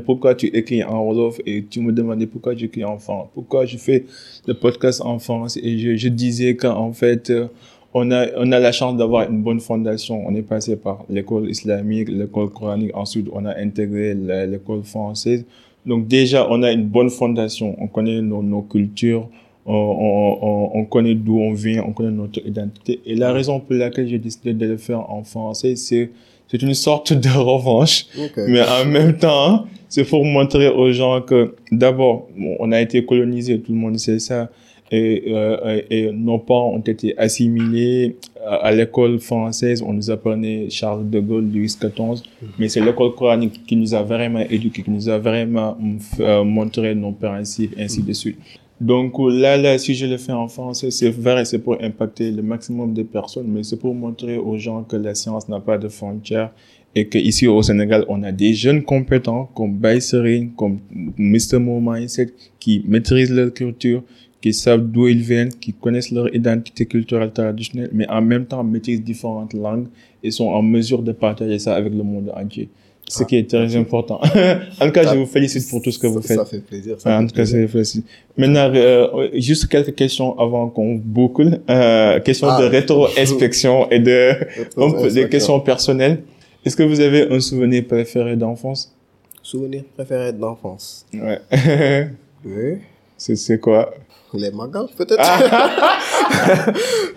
[0.06, 3.28] pourquoi tu écris en Wolof et tu me demandais pourquoi j'écris en France?
[3.34, 4.06] Pourquoi je fais
[4.48, 5.58] le podcast en France?
[5.58, 7.48] Et je, je disais qu'en fait, euh,
[7.94, 10.24] on a, on a la chance d'avoir une bonne fondation.
[10.28, 12.92] On est passé par l'école islamique, l'école coranique.
[12.96, 15.46] Ensuite, on a intégré l'école française.
[15.86, 17.76] Donc déjà, on a une bonne fondation.
[17.80, 19.28] On connaît nos, nos cultures.
[19.72, 21.84] On, on, on, connaît d'où on vient.
[21.88, 22.99] On connaît notre identité.
[23.05, 26.09] Et la raison pour laquelle j'ai décidé de le faire en français, c'est
[26.47, 28.07] c'est une sorte de revanche.
[28.36, 32.28] Mais en même temps, c'est pour montrer aux gens que d'abord,
[32.59, 34.49] on a été colonisé, tout le monde sait ça
[34.91, 38.15] et, euh, et nos parents ont été assimilés
[38.45, 39.84] à, l'école française.
[39.86, 42.24] On nous apprenait Charles de Gaulle, Louis XIV,
[42.57, 45.78] mais c'est l'école coranique qui nous a vraiment éduqués, qui nous a vraiment
[46.20, 48.39] euh, montré nos principes, ainsi de suite.
[48.82, 52.41] Donc là, là, si je le fais en français, c'est vrai, c'est pour impacter le
[52.41, 55.89] maximum de personnes, mais c'est pour montrer aux gens que la science n'a pas de
[55.89, 56.51] frontières
[56.95, 60.80] et qu'ici au Sénégal, on a des jeunes compétents comme Baïserine, comme
[61.17, 61.59] Mr.
[61.59, 64.01] Mo Mindset, qui maîtrisent leur culture,
[64.41, 68.63] qui savent d'où ils viennent, qui connaissent leur identité culturelle traditionnelle, mais en même temps
[68.63, 69.88] maîtrisent différentes langues
[70.23, 72.69] et sont en mesure de partager ça avec le monde entier.
[73.10, 74.22] Ce qui est très important.
[74.80, 76.38] en tout cas, je vous félicite pour tout ce que vous faites.
[76.38, 76.95] Ça fait plaisir.
[76.99, 78.03] Ça en tout cas, c'est facile.
[78.38, 81.60] Maintenant, euh, juste quelques questions avant qu'on boucle.
[81.70, 82.70] Euh, questions de ah.
[82.70, 86.22] rétro-inspection et de rétro des questions personnelles.
[86.64, 88.93] Est-ce que vous avez un souvenir préféré d'enfance?
[89.41, 91.39] Souvenir préféré d'enfance Ouais.
[92.45, 92.78] oui.
[93.18, 93.91] C'est quoi?
[94.38, 95.21] Les magal, peut-être.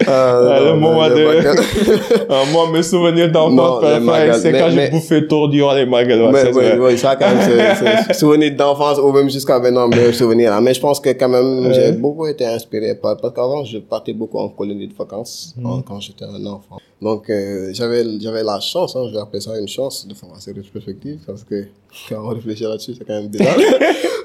[0.08, 1.14] euh, le moment de...
[1.14, 3.84] euh, moi, mes souvenirs d'enfance,
[4.40, 6.22] c'est quand j'ai bouffé tour durant les magal.
[6.32, 10.58] Ouais, oui, oui, ça, quand même, c'est souvenirs d'enfance ou même jusqu'à maintenant, meilleurs souvenirs.
[10.60, 14.12] Mais je pense que quand même, j'ai beaucoup été inspiré par, parce qu'avant, je partais
[14.12, 15.82] beaucoup en colonie de vacances, mm.
[15.86, 16.78] quand j'étais un enfant.
[17.00, 20.28] Donc, euh, j'avais, j'avais la chance, hein, je vais appeler ça une chance de faire
[20.36, 21.66] assez rétrospective, parce que
[22.08, 23.56] quand on réfléchit là-dessus, c'est quand même bizarre.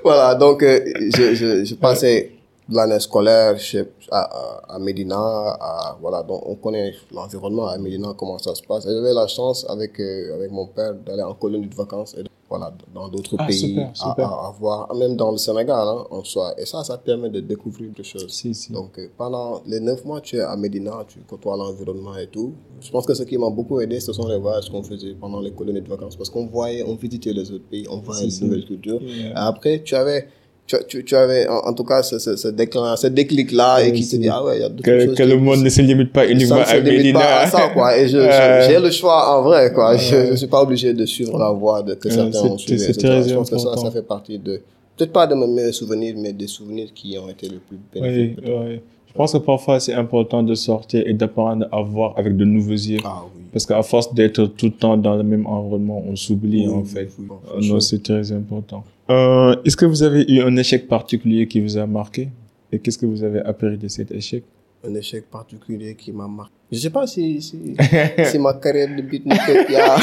[0.03, 0.79] voilà, donc, euh,
[1.15, 2.36] je, je, je passais
[2.69, 8.37] l'année scolaire chez, à, à, Médina, à, voilà, donc on connaît l'environnement à Médina, comment
[8.37, 8.85] ça se passe.
[8.85, 12.73] J'avais la chance avec, euh, avec mon père d'aller en colonie de vacances et voilà,
[12.93, 14.31] dans d'autres Ah, pays, super, super.
[14.31, 16.53] À, à voir, même dans le Sénégal, hein, en soi.
[16.57, 18.25] Et ça, ça permet de découvrir des choses.
[18.29, 18.71] Si, si.
[18.71, 22.53] Donc, euh, pendant les neuf mois, tu es à Médina, tu côtoies l'environnement et tout.
[22.79, 25.41] Je pense que ce qui m'a beaucoup aidé, ce sont les voyages qu'on faisait pendant
[25.41, 26.15] les colonies de vacances.
[26.15, 28.43] Parce qu'on voyait, on visitait les autres pays, on voyait Si, de si.
[28.45, 29.01] nouvelles cultures.
[29.01, 29.33] Yeah.
[29.45, 30.29] Après, tu avais,
[30.67, 33.91] tu, tu, tu avais en, en tout cas ce, ce, ce déclin, ce déclic-là et
[33.91, 35.15] Oui, qui te dit, ah ouais, il y a d'autres Que, choses.
[35.15, 37.19] que le monde ne se limite pas uniquement à Médina.
[37.19, 37.97] pas à ça, quoi.
[37.97, 39.95] Et je, Euh, j'ai le choix en vrai, quoi.
[39.97, 42.83] Je, je suis pas obligé de suivre la voie de, que certains ont suivi.
[42.83, 44.61] Je pense que ça, ça fait partie de,
[44.97, 48.01] peut-être pas de mes meilleurs souvenirs, mais des souvenirs qui ont été les plus Oui,
[48.01, 48.39] bénéfiques.
[48.45, 48.79] oui.
[49.07, 52.71] Je pense que parfois c'est important de sortir et d'apprendre à voir avec de nouveaux
[52.73, 52.99] yeux.
[53.03, 53.36] Ah oui.
[53.51, 56.83] Parce qu'à force d'être tout le temps dans le même environnement, on s'oublie Oui, en
[56.83, 57.09] fait.
[57.19, 57.27] oui,
[57.57, 57.69] oui.
[57.69, 58.83] non, c'est très important.
[59.09, 62.29] Euh, Est-ce que vous avez eu un échec particulier qui vous a marqué?
[62.71, 64.43] Et qu'est-ce que vous avez appris de cet échec?
[64.87, 66.53] Un échec particulier qui m'a marqué.
[66.71, 69.95] Je sais pas si, si ma carrière de beatmaker qui a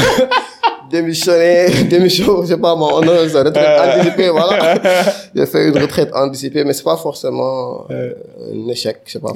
[0.90, 3.98] démissionné, démission, je sais pas, mon heureuse retraite Euh.
[4.00, 4.74] anticipée, voilà.
[5.34, 8.12] J'ai fait une retraite anticipée, mais c'est pas forcément euh,
[8.52, 9.32] un échec, je sais pas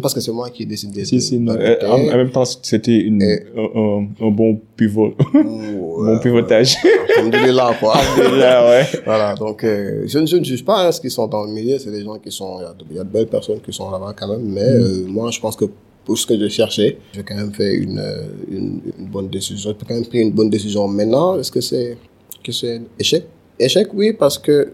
[0.00, 1.54] parce que c'est moi qui ai décidé Si, de, si, non.
[1.58, 6.76] Euh, En, même temps, c'était une- Et- un, un- un bon pivot, Ouh, bon pivotage.
[6.84, 7.52] ouais.
[7.52, 7.94] là quoi.
[8.36, 8.86] Là, ouais.
[9.04, 11.50] Voilà, donc euh, je, ne- je ne juge pas hein, ceux qui sont dans le
[11.52, 13.60] milieu, c'est des gens qui sont, il y a de, y a de belles personnes
[13.60, 14.82] qui sont là-bas quand même, mais Mm.
[14.82, 15.64] euh, moi je pense que
[16.04, 19.70] pour ce que je cherchais, j'ai quand même fait une, euh, une, une bonne décision,
[19.78, 20.88] j'ai quand même pris une bonne décision.
[20.88, 21.96] Maintenant, est-ce que c'est
[22.42, 23.24] que c'est un échec?
[23.58, 24.72] Échec, oui, parce que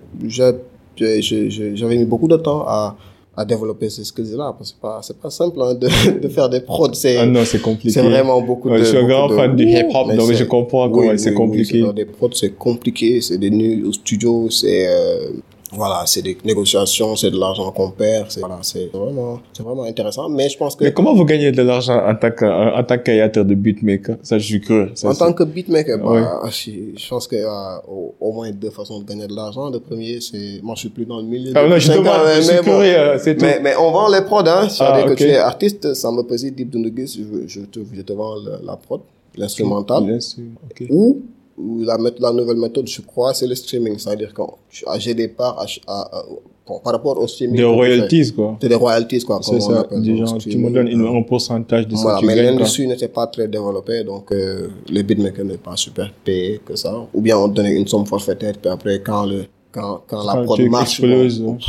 [0.96, 2.96] j'avais mis beaucoup de temps à,
[3.36, 5.88] à développer ces skills-là, parce que c'est pas, c'est pas simple hein, de,
[6.20, 7.90] de faire des prods, c'est Ah non, c'est compliqué.
[7.90, 8.84] c'est vraiment beaucoup Ouais, de...
[8.84, 11.30] je suis un grand de- fan du hip-hop, Mais donc je comprends oui, comment c'est
[11.30, 11.82] oui, compliqué.
[11.82, 15.30] Oui, des prods, c'est compliqué, c'est des nuits au studio, c'est euh,
[15.72, 19.82] voilà, c'est des négociations, c'est de l'argent qu'on perd, c'est voilà, c'est vraiment, c'est vraiment
[19.82, 20.28] intéressant.
[20.28, 22.96] Mais je pense que Mais comment vous gagnez de l'argent en tant que, en tant
[22.98, 24.16] que créateur de beatmaker?
[24.22, 24.90] Ça, je suis curieux.
[24.94, 26.20] Ça, en c'est- tant que beatmaker, Ouais.
[26.20, 29.34] bah, je, je pense qu'il y a au, au moins deux façons de gagner de
[29.34, 29.68] l'argent.
[29.70, 31.52] Le premier, c'est moi, je suis plus dans le milieu.
[31.56, 32.62] Ah, non, je demande, ans, je suis mais bon.
[32.64, 33.44] curieux, c'est tout.
[33.44, 34.68] Mais, mais on vend les prods, hein.
[34.68, 35.16] C'est-à-dire Ah, que ok.
[35.18, 38.76] tu es artiste, ça me pesait Deep Dundugis, je, je, te, je te vends la
[38.76, 39.00] prod,
[39.36, 40.04] l'instrumental.
[40.04, 40.86] Bien sûr, ok.
[40.90, 41.22] Ou,
[41.58, 43.98] ou la, la nouvelle méthode, je crois, c'est le streaming.
[43.98, 44.58] C'est-à-dire quand
[44.98, 46.22] j'ai des parts à,
[46.82, 47.56] par rapport au streaming.
[47.56, 48.58] Des royalties, quoi.
[48.60, 49.38] C'est des royalties, quoi.
[49.42, 49.86] C'est on ça.
[49.90, 52.42] Des le gens, tu me donnes une- un pourcentage de ce Voilà, que tu mais
[52.42, 56.92] l'industrie n'était pas très développée, donc euh, les beatmakers n'étaient pas super payés que ça.
[57.14, 59.44] Ou bien on donnait une somme forfaitaire, puis après, quand, le,
[59.76, 61.02] quand, quand la Quand prod marche,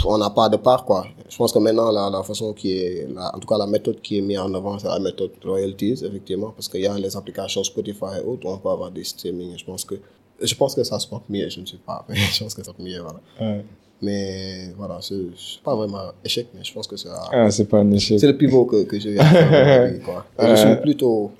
[0.05, 1.05] on- n'a pas de part, quoi.
[1.29, 3.99] Je pense que maintenant, la, la façon qui est, la, en tout cas, la méthode
[4.01, 7.15] qui est mise en avant, c'est la méthode royalties, effectivement, parce qu'il y a les
[7.17, 9.57] applications Spotify et autres, on peut avoir des streamings.
[9.57, 9.95] Je pense que,
[10.41, 12.61] je pense que ça se porte mieux, je ne sais pas, mais je pense que
[12.63, 13.19] ça se porte mieux, voilà.
[13.41, 13.65] Ouais.
[14.01, 15.17] Mais voilà, c'est
[15.63, 18.19] pas vraiment un échec, mais je pense que c'est Ah, c'est pas un échec.
[18.19, 20.25] c'est le pivot que, que j'ai eu à faire aujourd'hui, quoi.
[20.39, 21.31] Et je suis plutôt,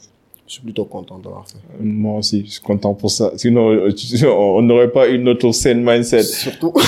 [0.48, 1.58] je suis plutôt content d'avoir fait.
[1.80, 3.32] Moi aussi, je suis content pour ça.
[3.36, 3.92] Sinon, euh,
[4.32, 6.24] on n'aurait pas eu notre scène mindset.
[6.24, 6.74] Surtout.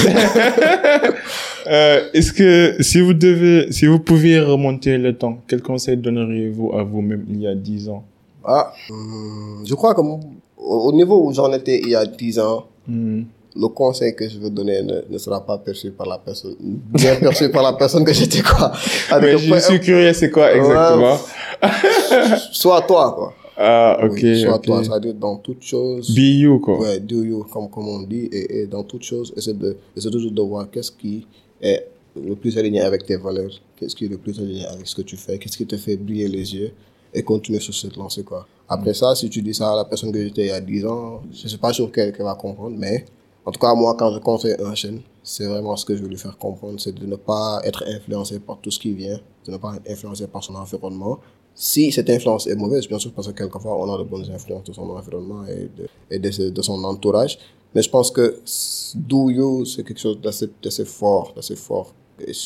[1.68, 6.72] Euh, Est-ce que si vous devez, si vous pouviez remonter le temps, quel conseil donneriez-vous
[6.74, 8.04] à vous-même il y a 10 ans?
[8.44, 10.20] Ah, hum, je crois que au
[10.58, 13.22] au niveau où j'en étais il y a 10 ans, Hmm.
[13.56, 17.16] le conseil que je veux donner ne, ne sera pas perçu par la personne, bien
[17.18, 18.72] perçu par la personne que j'étais, quoi.
[19.12, 21.18] Mais Avec le je point- suis curieux, c'est quoi exactement?
[22.52, 23.34] Sois toi, quoi.
[23.62, 24.20] Ah, ok.
[24.24, 24.62] Oui, sois ok.
[24.64, 26.16] toi, c'est-à-dire dans toute chose.
[26.16, 26.80] Be you, quoi.
[26.80, 30.10] Ouais, do you, comme, comme on dit, et, et dans toute chose, essaie, de, essaie
[30.10, 31.28] toujours de voir qu'est-ce qui
[31.62, 31.86] est
[32.16, 35.02] le plus aligné avec tes valeurs, qu'est-ce qui est le plus aligné avec ce que
[35.02, 36.72] tu fais, qu'est-ce qui te fait briller les yeux,
[37.14, 38.48] et continuer sur cette lancée, quoi.
[38.68, 40.86] Après ça, si tu dis ça à la personne que j'étais il y a 10
[40.86, 43.04] ans, je sais pas sûr qu'elle qu'elle va comprendre, mais
[43.46, 46.08] en tout cas, moi, quand je conseille un chaîne, c'est vraiment ce que je veux
[46.08, 49.52] lui faire comprendre, c'est de ne pas être influencé par tout ce qui vient, de
[49.52, 51.20] ne pas être influencé par son environnement.
[51.62, 54.64] Si cette influence est mauvaise, bien sûr, parce que quelquefois, on a de bonnes influences
[54.64, 57.38] de son environnement et de, et de, son entourage.
[57.76, 61.94] Mais je pense que s- do you, c'est quelque chose d'assez, fort, d'assez fort.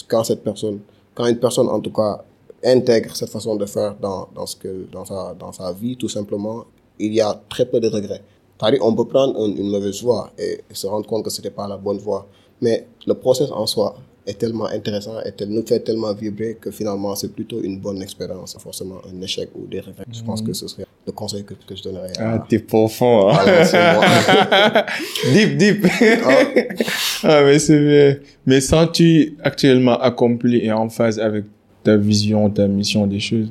[0.07, 0.79] Quand cette personne,
[1.13, 2.23] quand une personne, en tout cas,
[2.65, 6.09] intègre cette façon de faire dans, dans ce que, dans sa, dans sa vie, tout
[6.09, 6.65] simplement,
[6.97, 8.23] il y a très peu de regrets.
[8.59, 11.67] C'est-à-dire, on peut prendre une, une mauvaise voie et, se rendre compte que c'était pas
[11.67, 12.25] la bonne voie.
[12.61, 13.95] Mais le process en soi
[14.25, 18.55] est tellement intéressant et nous fait tellement vibrer que finalement, c'est plutôt une bonne expérience,
[18.59, 20.05] forcément un échec ou des regrets.
[20.11, 23.29] Je pense que ce serait le conseil que, que je donnerais à, Ah, t'es profond,
[23.29, 23.39] hein.
[25.33, 25.85] deep, deep.
[27.23, 28.17] ah, mais c'est bien.
[28.45, 31.45] Mais sens-tu actuellement accompli et en phase avec
[31.83, 33.49] ta vision, ta mission des choses?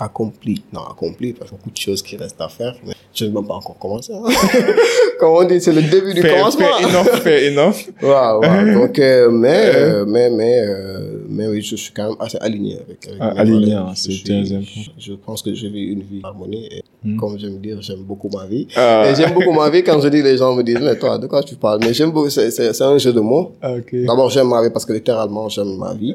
[0.00, 0.62] Accompli.
[0.72, 2.74] Non, accompli, parce qu'il y a beaucoup de choses qui restent à faire.
[2.86, 4.12] Mais je n'ai même pas encore commencé.
[4.12, 4.22] hein.
[5.20, 6.66] Comme on dit, c'est le début du commencement.
[6.78, 7.76] fair enough, fair enough.
[8.02, 8.74] Ouais, ouais.
[8.74, 12.76] Donc, euh, mais, euh, mais, mais, euh, mais oui, je suis quand même assez aligné
[12.76, 16.82] avec, avec Ah, aligné, hein, c'est Je pense que je vis une vie harmonie et
[17.02, 17.16] Hmm.
[17.16, 18.66] comme j'aime dire, j'aime beaucoup ma vie.
[18.76, 19.08] Ah.
[19.10, 21.26] Et j'aime beaucoup ma vie quand je dis les gens me disent, mais toi, de
[21.26, 21.80] quoi tu parles?
[21.80, 23.52] Mais j'aime beaucoup, c'est, un jeu de mots.
[23.62, 23.72] Ah.
[23.90, 26.14] D'abord, j'aime ma vie parce que littéralement, j'aime ma vie.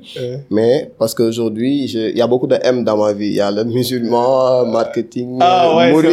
[0.52, 3.30] Mais parce qu'aujourd'hui, il y a beaucoup de M dans ma vie.
[3.30, 6.10] Il y a le musulman, marketing, Ah ouais, mourir,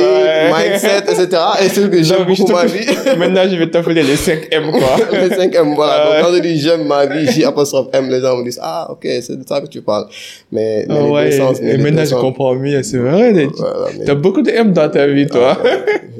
[0.53, 1.29] mindset, etc.
[1.63, 2.87] Et c'est que j'aime beaucoup ma vie.
[3.19, 4.97] Maintenant, je vais t'appeler les 5 M, quoi.
[5.21, 5.93] les 5 M, voilà.
[5.95, 8.61] Ah Donc, quand je dis j'aime ma vie, J apostrophe M, les gens me disent,
[8.63, 10.07] ah, ok, c'est de ça que tu parles.
[10.51, 13.33] Mais, mais Ah les sens, mais et les maintenant je comprends mieux, c'est vrai.
[13.33, 15.57] les- Voilà, mais- T'as beaucoup de M dans ta vie, toi.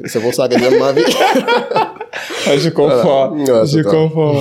[0.05, 1.03] C'est pour ça que j'aime ma vie.
[2.45, 3.33] Ah, je comprends.
[3.35, 3.61] Voilà.
[3.63, 4.35] Ouais, je comprends.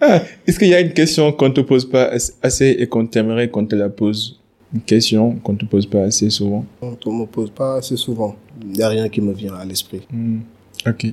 [0.00, 3.06] Ah, Est-ce qu'il y a une question qu'on te pose pas as- assez et qu'on
[3.06, 4.40] t'aimerait qu'on te la pose?
[4.74, 8.34] Une question qu'on te pose pas assez souvent On ne me pose pas assez souvent.
[8.62, 10.02] Il n'y a rien qui me vient à l'esprit.
[10.10, 10.38] Hmm,
[10.86, 11.06] Ok.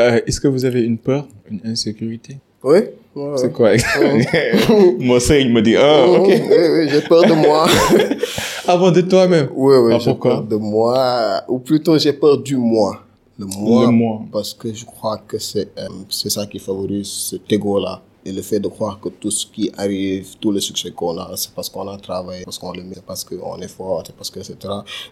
[0.00, 2.38] Euh, Est-ce que vous avez une peur, une insécurité?
[2.64, 2.78] Oui?
[3.14, 3.70] Ouais, C'est quoi?
[4.98, 6.26] Mon sein, il me dit, ah, ok.
[6.26, 6.40] Oui,
[6.72, 7.68] oui, j'ai peur de moi.
[8.66, 9.48] Avant de toi-même?
[9.54, 13.00] Oui, oui, Ah, j'ai peur de moi, ou plutôt j'ai peur du moi.
[13.38, 14.22] Le moi, Le moi.
[14.32, 18.00] parce que je crois que c'est euh, c'est ça qui favorise cet ego-là.
[18.24, 21.30] Et le fait de croire que tout ce qui arrive, tout le succès qu'on a,
[21.36, 24.30] c'est parce qu'on a travaillé, parce qu'on le met, parce qu'on est fort, c'est parce
[24.30, 24.56] que, etc.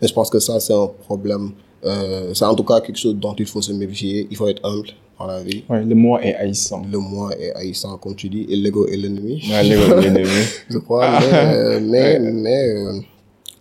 [0.01, 1.53] Et je pense que ça, c'est un problème.
[1.85, 4.27] Euh, c'est en tout cas quelque chose dont il faut se méfier.
[4.31, 4.89] Il faut être humble
[5.19, 5.63] dans la vie.
[5.69, 6.83] Ouais, le moi est haïssant.
[6.91, 9.43] Le moi est haïssant, comme tu dis, et l'ego est l'ennemi.
[9.51, 10.45] Ouais, l'ego, l'ennemi.
[10.71, 11.21] je crois.
[11.21, 13.01] Mais, euh, mais, mais euh,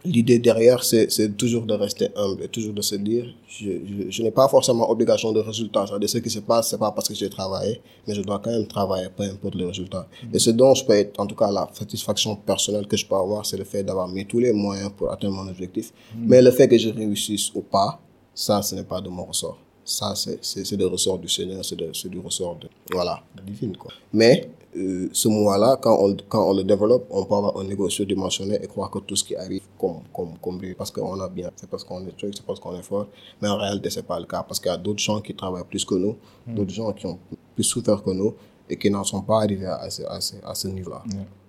[0.06, 4.10] l'idée derrière, c'est c'est toujours de rester humble et toujours de se dire, je, je,
[4.12, 5.86] je n'ai pas forcément obligation de résultat.
[5.88, 8.52] C'est-à-dire, ce qui se passe, c'est pas parce que j'ai travaillé, mais je dois quand
[8.52, 10.08] même travailler, peu importe le résultat.
[10.34, 13.16] Et ce dont je peux être, en tout cas, la satisfaction personnelle que je peux
[13.16, 15.92] avoir, c'est le fait d'avoir mis tous les moyens pour atteindre mon objectif.
[16.18, 18.00] Mais le fait que je réussisse ou pas,
[18.34, 19.58] ça, ce n'est pas de mon ressort.
[19.84, 23.22] Ça, c'est c'est- c'est le ressort du Seigneur, c'est de- c'est du ressort de, voilà,
[23.36, 23.92] de divine, quoi.
[24.14, 24.48] Mais,
[24.78, 28.60] euh, ce mois-là, quand on, quand on le développe, on peut avoir un ego surdimensionné
[28.64, 31.50] et croire que tout ce qui arrive comme, comme, comme lui, parce qu'on a bien,
[31.56, 33.08] c'est parce qu'on est truc, c'est parce qu'on est fort.
[33.42, 35.66] Mais en réalité, c'est pas le cas, parce qu'il y a d'autres gens qui travaillent
[35.70, 36.16] plus que nous,
[36.48, 37.20] d'autres gens qui ont
[37.56, 38.34] plus souffert que nous
[38.70, 41.04] et qui n'en sont pas arrivés à ce, à ce, à ce niveau-là.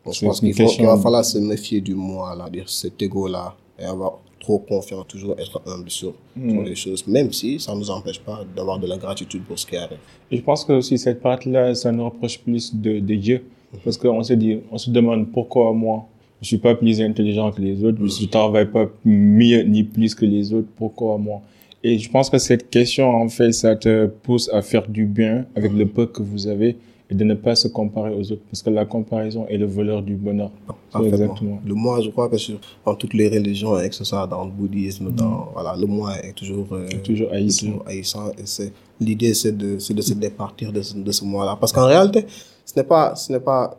[0.05, 3.85] Donc, je pense qu'il va falloir se méfier du moi, là, dire cet ego-là, et
[3.85, 7.91] avoir trop confiance, toujours être humble sur, sur les choses, même si ça ne nous
[7.91, 9.99] empêche pas d'avoir de la gratitude pour ce qui arrive.
[10.31, 13.45] Et je pense que aussi cette partie-là, ça nous rapproche plus de, de Dieu.
[13.85, 16.07] Parce qu'on se dit, on se demande pourquoi moi,
[16.43, 20.27] je suis pas plus intelligent que les autres, je travaille pas mieux ni plus que
[20.27, 21.41] les autres, pourquoi moi?
[21.85, 25.47] Et je pense que cette question, en fait, ça te pousse à faire du bien
[25.57, 26.77] avec le peu que vous avez
[27.13, 28.41] et de ne pas se comparer aux autres.
[28.51, 30.51] Parce que la comparaison est le voleur du bonheur.
[31.05, 31.61] Exactement.
[31.65, 32.37] Le moi, je crois que
[32.87, 36.33] dans toutes les religions, que ce soit dans le bouddhisme, dans, voilà, le moi est
[36.33, 37.67] toujours, euh, Toujours haïssant.
[37.67, 38.31] toujours haïssant.
[38.39, 41.55] Et c'est, l'idée, c'est de, de se départir de ce, de ce moi-là.
[41.61, 42.25] Parce qu'en réalité,
[42.65, 43.79] ce n'est pas, ce n'est pas,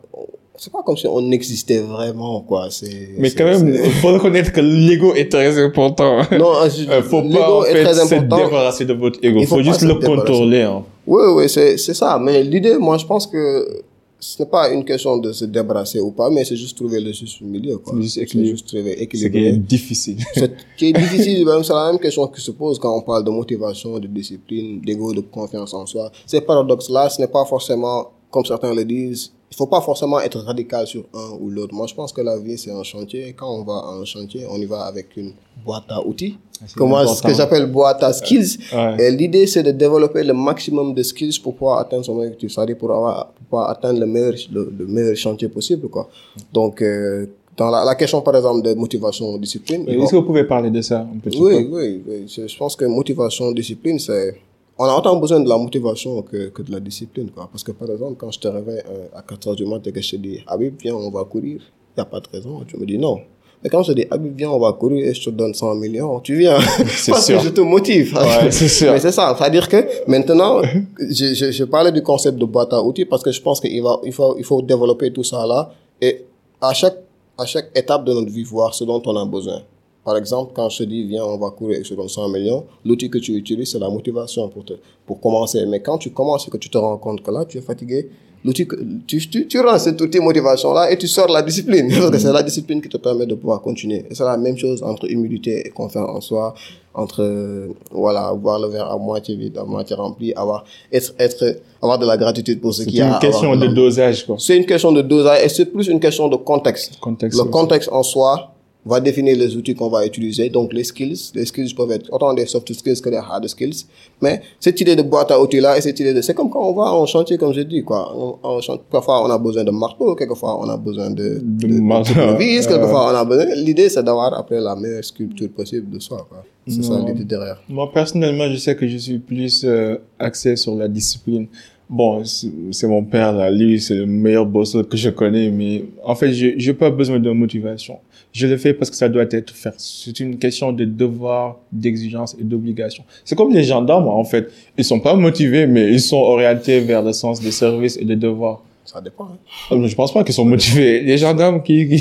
[0.56, 2.68] c'est pas comme si on existait vraiment, quoi.
[2.70, 6.18] C'est, Mais c'est- quand même, c'est- il faut reconnaître que l'ego est très important.
[6.38, 8.36] non, je- Euh, faut pas en est fait très se important.
[8.44, 9.40] débarrasser de votre ego.
[9.40, 10.62] Il faut faut juste se le contrôler.
[10.62, 10.84] Hein.
[11.06, 12.18] Oui, oui, c'est, c'est ça.
[12.20, 13.82] Mais l'idée, moi, je pense que
[14.20, 17.12] ce n'est pas une question de se débarrasser ou pas, mais c'est juste trouver le
[17.12, 17.92] juste milieu, quoi.
[17.96, 19.52] C'est juste C'est juste trouver C'est qui est équilibré.
[19.58, 20.16] difficile.
[20.36, 20.44] Ce
[20.78, 23.30] qui est difficile, même, c'est la même question qui se pose quand on parle de
[23.30, 26.10] motivation, de discipline, d'ego, de confiance en soi.
[26.26, 30.40] Ces paradoxes-là, ce n'est pas forcément, comme certains le disent, il faut pas forcément être
[30.40, 31.72] radical sur un ou l'autre.
[31.72, 33.32] Moi, je pense que la vie, c'est un chantier.
[33.38, 35.32] Quand on va à un chantier, on y va avec une
[35.64, 36.36] boîte à outils.
[36.66, 38.58] c'est Comment, ce que j'appelle boîte à skills.
[38.72, 38.96] Ouais.
[38.98, 42.50] Et l'idée, c'est de développer le maximum de skills pour pouvoir atteindre son objectif.
[42.52, 46.08] C'est-à-dire pour, avoir, pour pouvoir atteindre le meilleur, le, le meilleur chantier possible, quoi.
[46.52, 47.26] Donc, euh,
[47.56, 49.88] dans la, la question, par exemple, de motivation, discipline.
[49.88, 51.76] Est-ce que vous pouvez parler de ça un petit oui, peu?
[51.76, 52.24] oui, oui.
[52.26, 54.34] Je, je pense que motivation, discipline, c'est.
[54.78, 57.48] On a autant besoin de la motivation que, que de la discipline, quoi.
[57.50, 59.92] Parce que, par exemple, quand je te réveille euh, à 4 heures du matin et
[59.92, 62.64] que je te dis, Habib, viens, on va courir, il n'y a pas de raison.
[62.66, 63.20] Tu me dis non.
[63.62, 65.76] Mais quand je te dis, Habib, viens, on va courir et je te donne 100
[65.76, 66.58] millions, tu viens.
[66.88, 67.38] C'est Parce sûr.
[67.38, 68.14] que je te motive.
[68.16, 68.92] Ouais, c'est sûr.
[68.92, 69.34] Mais c'est ça.
[69.38, 69.76] C'est-à-dire que
[70.10, 70.60] maintenant,
[70.98, 73.80] je, je, je parlais du concept de boîte à outils parce que je pense qu'il
[73.82, 75.70] va, il faut, il faut développer tout ça là
[76.02, 76.24] et
[76.60, 76.98] à chaque,
[77.38, 79.62] à chaque étape de notre vie, voir ce dont on a besoin.
[80.04, 82.64] Par exemple, quand je te dis, viens, on va courir et je donne 100 millions,
[82.84, 84.74] l'outil que tu utilises, c'est la motivation pour, te,
[85.06, 85.64] pour commencer.
[85.66, 88.10] Mais quand tu commences et que tu te rends compte que là, tu es fatigué,
[88.44, 88.76] l'outil que,
[89.06, 91.88] tu, tu, tu rends cet outil motivation-là et tu sors la discipline.
[91.90, 94.04] Parce que c'est la discipline qui te permet de pouvoir continuer.
[94.10, 96.54] Et c'est la même chose entre humilité et confiance en soi,
[96.92, 101.56] entre, euh, voilà, voir le verre à moitié vide, à moitié rempli, avoir, être, être,
[101.80, 103.14] avoir de la gratitude pour ce C'est qu'il y a.
[103.14, 104.36] une question de dosage, quoi.
[104.38, 106.98] C'est une question de dosage et c'est plus une question de contexte.
[107.00, 107.50] Contexte Le aussi.
[107.50, 108.50] contexte en soi
[108.86, 111.30] va définir les outils qu'on va utiliser, donc les skills.
[111.34, 113.86] Les skills peuvent être autant des soft skills que des hard skills.
[114.20, 116.20] Mais cette idée de boîte à outils-là et cette idée de...
[116.20, 118.12] C'est comme quand on va en chantier, comme je dis, quoi.
[118.16, 121.66] On, on chante, parfois, on a besoin de marteau, quelquefois, on a besoin de, de,
[121.66, 123.46] de, de vis, quelquefois, on a besoin...
[123.54, 126.44] L'idée, c'est d'avoir après la meilleure sculpture possible de soi, quoi.
[126.66, 127.60] C'est ça l'idée derrière.
[127.68, 131.46] Moi, personnellement, je sais que je suis plus euh, axé sur la discipline.
[131.90, 133.50] Bon, c'est c'est mon père, là.
[133.50, 137.18] Lui, c'est le meilleur bosseur que je connais, mais en fait, je n'ai pas besoin
[137.18, 137.98] de motivation.
[138.34, 139.72] Je le fais parce que ça doit être fait.
[139.78, 143.04] C'est une question de devoir, d'exigence et d'obligation.
[143.24, 144.50] C'est comme les gendarmes, en fait.
[144.76, 148.16] Ils sont pas motivés, mais ils sont orientés vers le sens des services et des
[148.16, 148.60] devoirs.
[148.84, 149.26] Ça dépend.
[149.26, 149.38] hein.
[149.72, 151.00] Euh, Je pense pas qu'ils sont motivés.
[151.02, 151.88] Les gendarmes qui...
[151.88, 151.98] qui...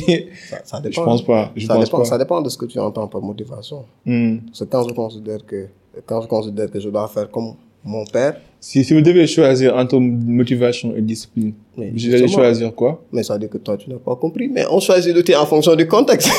[0.49, 1.05] Ça, ça Je dépend.
[1.05, 1.51] pense pas.
[1.55, 2.05] Je ça, pense dépend pas.
[2.05, 3.85] ça dépend de ce que tu entends par motivation.
[4.05, 4.37] Hmm.
[4.53, 5.67] C'est quand je considère que,
[6.07, 7.53] quand je considère que je dois faire comme
[7.85, 13.03] mon père, Si, si vous devez choisir entre motivation et discipline, vous allez choisir quoi?
[13.11, 14.47] Mais ça veut dire que toi, tu n'as pas compris.
[14.47, 16.31] Mais on choisit l'outil en fonction du contexte.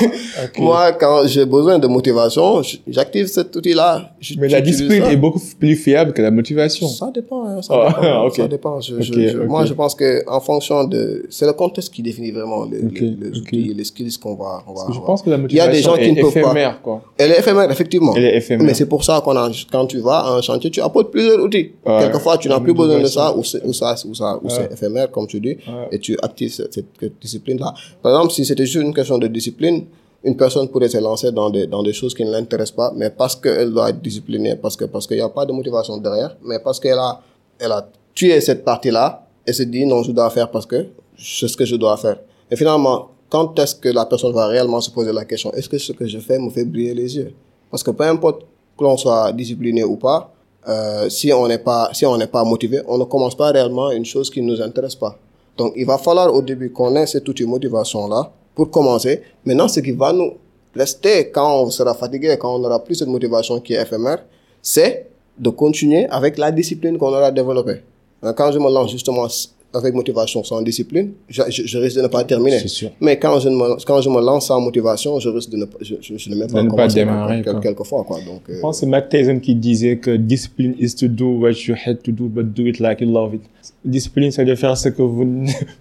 [0.59, 4.13] Moi, quand j'ai besoin de motivation, j'active cet outil-là.
[4.39, 5.13] Mais la discipline ça.
[5.13, 6.89] est beaucoup plus fiable que la motivation.
[6.89, 8.31] Ça dépend, hein, ça Ah, dépend.
[8.45, 8.81] Ça dépend.
[8.81, 9.47] Je- je- Ok, je- ok.
[9.49, 13.11] Moi, je pense que en fonction de, c'est le contexte qui définit vraiment les, les,
[13.21, 15.73] les outils skills qu'on va, on va Je pense que la Il y a motivation
[15.73, 16.51] des gens qui est ne peuvent pas.
[16.53, 17.03] éphémère, quoi.
[17.19, 18.15] Elle est éphémère, effectivement.
[18.17, 18.67] Elle est éphémère.
[18.67, 21.39] Mais c'est pour ça qu'on a, quand tu vas à un chantier, tu apportes plusieurs
[21.43, 21.73] outils.
[22.15, 24.73] Quelquefois, tu n'as plus besoin de ça, ou c'est, ou ça, ou ça, ou c'est
[24.73, 25.57] éphémère, comme tu dis,
[25.91, 27.75] et tu actives cette, cette discipline-là.
[28.01, 29.87] Par exemple, si c'était juste une question de discipline,
[30.23, 33.11] une personne pourrait se lancer dans des, dans des choses qui ne l'intéressent pas, mais
[33.11, 36.37] parce qu'elle doit être disciplinée, parce que, parce qu'il n'y a pas de motivation derrière,
[36.45, 37.21] mais parce qu'elle a,
[37.59, 40.87] elle a tué cette partie-là, et se dit, non, je dois faire parce que
[41.19, 42.19] c'est ce que je dois faire.
[42.51, 45.79] Et finalement, quand est-ce que la personne va réellement se poser la question, est-ce que
[45.79, 47.33] ce que je fais me fait briller les yeux?
[47.71, 48.43] Parce que peu importe
[48.79, 50.34] que l'on soit discipliné ou pas,
[50.69, 53.91] euh, si on n'est pas, si on n'est pas motivé, on ne commence pas réellement
[53.91, 55.19] une chose qui ne nous intéresse pas.
[55.57, 59.23] Donc, il va falloir au début qu'on ait cette outil motivation-là pour commencer.
[59.45, 60.33] Maintenant, ce qui va nous
[60.75, 64.25] rester quand on sera fatigué, quand on n'aura plus cette motivation qui est éphémère,
[64.63, 65.07] c'est
[65.39, 67.83] de continuer avec la discipline qu'on aura développée.
[68.23, 69.27] Hein, Quand je me lance justement
[69.75, 72.59] avec motivation sans discipline, je, je- je risque de ne pas terminer.
[72.61, 72.91] C'est sûr.
[73.01, 75.79] Mais quand je, me, quand je me lance sans motivation, je risque de ne pas,
[75.81, 77.61] je, je, je ne De pas ne pas démarrer, quel- quoi.
[77.63, 78.19] quelquefois, quoi.
[78.19, 81.27] Donc, euh, Je pense que c'est Matt Tyson qui disait que discipline is to do
[81.41, 83.43] what you had to do, but do it like you love it.
[83.85, 85.25] Discipline, c'est de faire ce que vous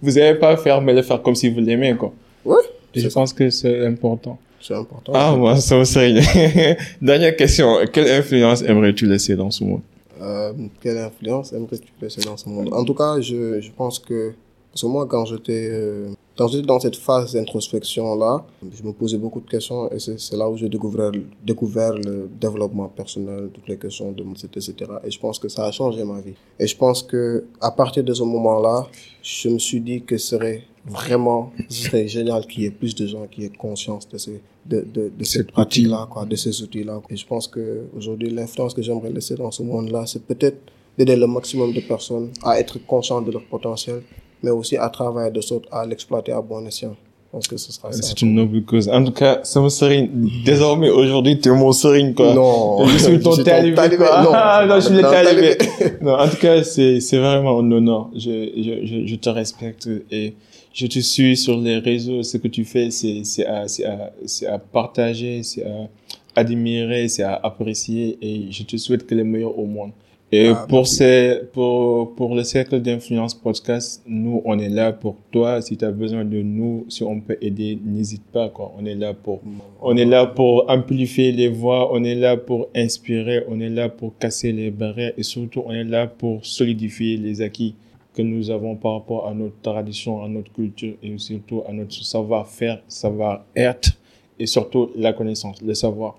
[0.02, 2.12] n'avez pas à faire, mais le faire comme si vous l'aimez, quoi.
[2.44, 2.56] ouais,
[2.94, 3.14] Et je ça.
[3.20, 4.38] pense que c'est important.
[4.60, 5.12] C'est important.
[5.14, 6.14] Ah, moi, ça me serait...
[7.02, 7.76] Dernière question.
[7.92, 9.80] Quelle influence aimerais-tu laisser dans ce monde?
[10.20, 12.72] Euh, quelle influence aimerais-tu laisser dans ce monde?
[12.72, 14.34] En tout cas, je, je pense que,
[14.74, 18.44] parce que moi, quand j'étais euh, quand j'étais dans cette phase d'introspection-là,
[18.76, 23.50] je me posais beaucoup de questions et c'est là où j'ai découvert, le développement personnel,
[23.54, 24.72] toutes les questions de etc.
[25.04, 26.34] Et je pense que ça a changé ma vie.
[26.58, 28.88] Et je pense que à partir de ce moment-là,
[29.22, 32.96] je me suis dit que ce serait vraiment, ce serait génial qu'il y ait plus
[32.96, 36.60] de gens qui aient conscience de ces, de, de, de cette pratique-là, quoi, de ces
[36.62, 37.00] outils-là.
[37.10, 40.58] Et je pense que aujourd'hui, l'influence que j'aimerais laisser dans ce monde-là, c'est peut-être
[40.98, 44.02] d'aider le maximum de personnes à être conscients de leur potentiel,
[44.44, 46.94] mais aussi à travailler de sorte à l'exploiter à bon escient.
[47.26, 47.90] Je pense que ce sera.
[47.90, 48.88] C'est une noble cause.
[48.88, 50.08] En tout cas, ça me serait...
[50.44, 52.32] Désormais, aujourd'hui, tu es mon serigne, quoi.
[52.32, 52.86] Non.
[52.86, 53.74] Je suis ton talibé.
[53.98, 54.30] Non.
[54.32, 55.58] Ah, non, je suis le talibé.
[56.00, 58.08] non, en tout cas, c'est, c'est vraiment un honneur.
[58.14, 60.34] Je, je, je, je te respecte et
[60.72, 62.22] je te suis sur les réseaux.
[62.22, 65.88] Ce que tu fais, c'est, c'est à, c'est à, c'est à partager, c'est à
[66.36, 69.90] admirer, c'est à apprécier et je te souhaite que le meilleur au monde.
[70.32, 75.16] Et Ah, pour ces, pour, pour le cercle d'influence podcast, nous, on est là pour
[75.30, 75.60] toi.
[75.62, 78.72] Si tu as besoin de nous, si on peut aider, n'hésite pas, quoi.
[78.76, 79.42] On est là pour,
[79.80, 83.88] on est là pour amplifier les voix, on est là pour inspirer, on est là
[83.88, 87.74] pour casser les barrières et surtout on est là pour solidifier les acquis
[88.14, 91.94] que nous avons par rapport à notre tradition, à notre culture et surtout à notre
[91.94, 93.90] savoir-faire, savoir-être
[94.38, 96.16] et surtout la connaissance, le savoir.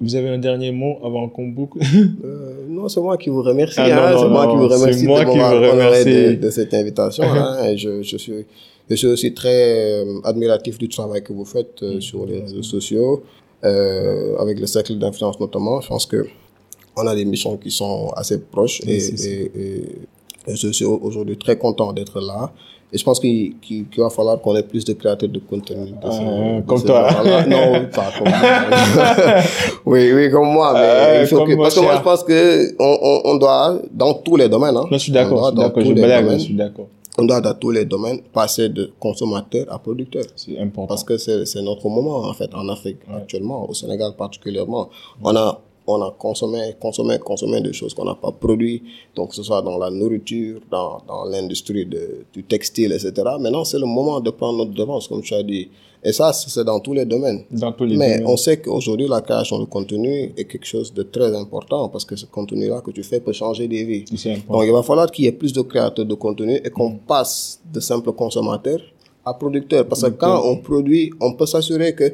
[0.00, 1.78] Vous avez un dernier mot avant qu'on boucle?
[2.24, 3.78] Euh, non, c'est moi qui vous remercie.
[3.80, 4.16] Ah, hein.
[4.18, 6.36] c'est moi non, qui vous remercie moi de qui m'avoir vous honoré remercie.
[6.36, 7.24] de, de cette invitation.
[7.24, 7.64] hein.
[7.68, 8.44] Et je, je, suis,
[8.90, 12.62] je suis aussi très euh, admiratif du travail que vous faites euh, sur les réseaux
[12.62, 13.22] sociaux,
[13.64, 15.80] euh, avec le cercle d'influence notamment.
[15.80, 16.26] Je pense que
[16.96, 19.28] on a des missions qui sont assez proches et, c'est ça.
[19.28, 19.82] et, et,
[20.52, 22.52] et je suis aujourd'hui très content d'être là.
[22.92, 25.90] Et je pense qu'il qu'il va falloir qu'on ait plus de créateurs de contenu.
[25.90, 27.08] de ce- Euh, de comme ce toi.
[27.46, 29.42] Non, pas comme moi.
[29.86, 30.72] oui, oui, comme moi.
[30.74, 33.30] Mais Euh, il faut comme que, moi, parce que moi, je pense que on, on,
[33.32, 36.56] on doit, dans tous les domaines, hein, je suis d'accord, je suis d'accord, je suis
[37.16, 40.24] on doit dans tous les domaines passer de consommateur à producteur.
[40.34, 40.88] C'est important.
[40.88, 44.88] Parce que c'est c'est notre moment, en fait, en Afrique, actuellement, au Sénégal particulièrement.
[45.22, 48.82] On a, on a consommé, consommé, consommé des choses qu'on n'a pas produit.
[49.14, 53.12] Donc, que ce soit dans la nourriture, dans, dans l'industrie du textile, etc.
[53.38, 55.68] Maintenant, c'est le moment de prendre notre devance, comme tu as dit.
[56.06, 57.44] Et ça, c'est dans tous les domaines.
[57.50, 58.26] Dans tous les Mais domaines.
[58.30, 62.14] on sait qu'aujourd'hui, la création de contenu est quelque chose de très important parce que
[62.14, 64.04] ce contenu-là que tu fais peut changer des vies.
[64.48, 67.58] Donc, il va falloir qu'il y ait plus de créateurs de contenu et qu'on passe
[67.72, 68.80] de simples consommateurs
[69.24, 69.86] à producteurs.
[69.88, 72.12] Parce que quand on produit, on peut s'assurer que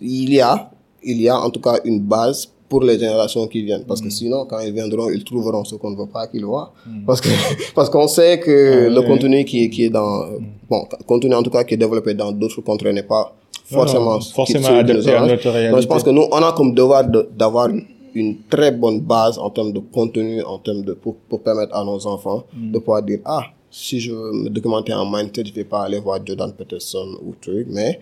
[0.00, 0.70] il y a,
[1.02, 3.84] il y a en tout cas une base pour les générations qui viennent.
[3.84, 6.72] Parce que sinon, quand ils viendront, ils trouveront ce qu'on ne veut pas qu'ils voient.
[7.06, 7.28] Parce que,
[7.74, 9.06] parce qu'on sait que le ouais.
[9.06, 10.24] contenu qui, est- qui est dans,
[10.68, 13.32] bon, contenu en tout cas qui est développé dans d'autres contrées n'est pas
[13.66, 15.86] forcément, non, forcément qui nous adapté à notre Donc, je réalité.
[15.86, 17.68] pense que nous, on a comme devoir de- d'avoir
[18.14, 21.82] une très bonne base en termes de contenu, en termes de, pour, pour permettre à
[21.84, 23.42] nos enfants de pouvoir dire, ah,
[23.76, 27.34] si je veux me documenter en mindset, je vais pas aller voir Jordan Peterson ou
[27.40, 27.98] truc, mais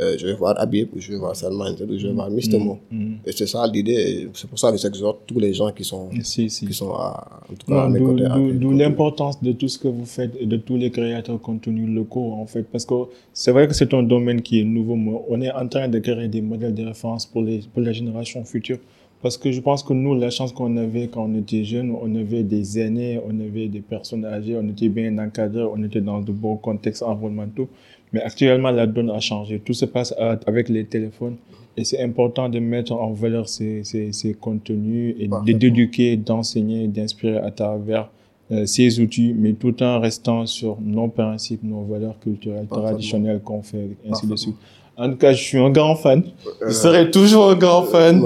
[0.00, 2.28] euh, je vais voir Habib, ou je vais voir Sal Mindset, ou je vais voir
[2.28, 2.58] Mr.
[2.58, 2.78] Mo.
[3.24, 6.50] Et c'est ça l'idée, c'est pour ça que j'exhorte tous les gens qui sont, Si,
[6.50, 6.66] si.
[6.66, 8.24] qui sont à, en tout cas à mes côtés.
[8.60, 11.86] d'où- l'importance de tout ce que vous faites et de tous les créateurs de contenu
[11.86, 12.64] locaux, en fait.
[12.72, 12.94] Parce que
[13.32, 15.98] c'est vrai que c'est un domaine qui est nouveau, mais on est en train de
[16.00, 18.78] créer des modèles de référence pour, les, pour la génération future.
[19.22, 22.12] Parce que je pense que nous, la chance qu'on avait quand on était jeunes, on
[22.16, 26.20] avait des aînés, on avait des personnes âgées, on était bien encadrés, on était dans
[26.20, 27.68] de bons contextes environnementaux.
[28.12, 29.60] Mais actuellement, la donne a changé.
[29.60, 30.12] Tout se passe
[30.46, 31.36] avec les téléphones.
[31.76, 37.38] Et c'est important de mettre en valeur ces, ces, ces contenus et d'éduquer, d'enseigner, d'inspirer
[37.38, 38.10] à travers
[38.50, 43.62] euh, ces outils, mais tout en restant sur nos principes, nos valeurs culturelles traditionnelles qu'on
[43.62, 44.56] fait, ainsi de suite.
[44.96, 46.22] En tout cas, je suis un grand fan.
[46.46, 48.22] Euh, Je serai toujours un grand fan.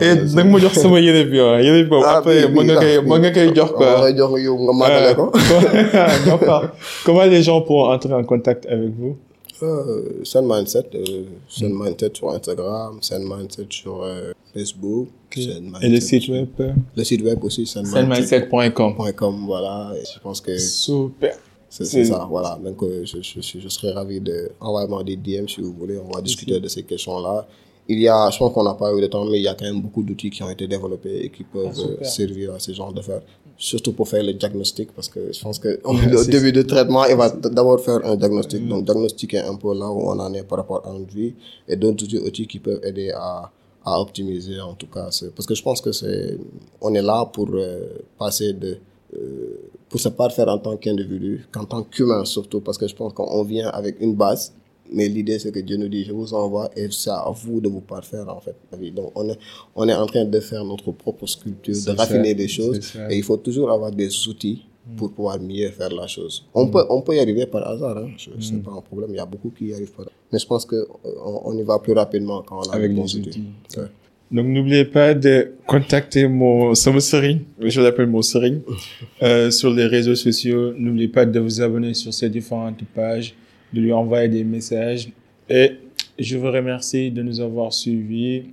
[0.00, 2.76] Et nag ma jox sama yére bi waaw yére bi boobu Ah, après mën nga
[2.76, 3.76] koy mën nga koy jox bii.
[3.76, 4.04] quoi.
[4.06, 5.26] Ah, jox yow nga màggale ko.
[5.34, 6.64] Euh, d'accord.
[7.04, 9.16] Comment les gens pourront entrer en contact avec vous?
[9.62, 15.88] Euh, Sun Mindset, euh, Sun Mindset sur Instagram, Sun Mindset sur euh, Facebook, Sun Et
[15.88, 16.48] le site web?
[16.96, 19.34] Le site web aussi, sunmindset.com, sunmindset.com.
[19.46, 19.92] voilà.
[19.96, 21.34] Et je pense que Super.
[21.82, 22.58] C'est ça, voilà.
[22.62, 25.98] Donc, euh, je, je, serais ravi de envoyer des DM si vous voulez.
[25.98, 27.46] On va discuter de ces questions-là.
[27.88, 29.54] Il y a, je pense qu'on n'a pas eu le temps, mais il y a
[29.54, 32.06] quand même beaucoup d'outils qui ont été développés et qui peuvent euh, super.
[32.08, 33.20] servir à ce genre d'affaires.
[33.56, 37.04] Surtout pour faire le diagnostic, parce que je pense que au c'est- début de traitement,
[37.06, 38.66] il va d'abord faire un diagnostic.
[38.68, 41.34] Donc, diagnostiquer un peu là où on en est par rapport à notre vie
[41.68, 43.50] et d'autres outils, outils qui peuvent aider à,
[43.84, 45.08] à optimiser, en tout cas.
[45.36, 46.38] Parce que je pense que c'est,
[46.80, 47.86] on est là pour euh,
[48.18, 48.78] passer de,
[49.16, 49.56] euh,
[49.94, 53.44] pour se parfaire en tant qu'individu, qu'en tant qu'humain surtout, parce que je pense qu'on
[53.44, 54.52] vient avec une base,
[54.92, 57.68] mais l'idée c'est que Dieu nous dit, je vous envoie et c'est à vous de
[57.68, 58.56] vous parfaire en fait.
[58.92, 59.38] Donc on est,
[59.76, 63.16] on est en train de faire notre propre sculpture, de raffiner ça, des choses, et
[63.16, 64.62] il faut toujours avoir des outils
[64.96, 66.44] pour pouvoir mieux faire la chose.
[66.52, 68.10] On peut, on peut y arriver par hasard, hein.
[68.18, 70.66] C'est pas un problème, il y a beaucoup qui y arrivent par Mais je pense
[70.66, 73.28] que euh, on, y va plus rapidement quand on a Avec bons outils.
[73.28, 73.44] outils.
[73.76, 73.84] Ouais.
[74.30, 78.60] Donc n'oubliez pas de contacter mon sama sëriñ, je l'appelle mon sëriñ,
[79.22, 80.72] euh, sur les réseaux sociaux.
[80.76, 83.34] N'oubliez pas de vous abonner sur ces différentes pages,
[83.72, 85.08] de lui envoyer des messages.
[85.48, 85.72] Et
[86.18, 88.44] je vous remercie de nous avoir suivis.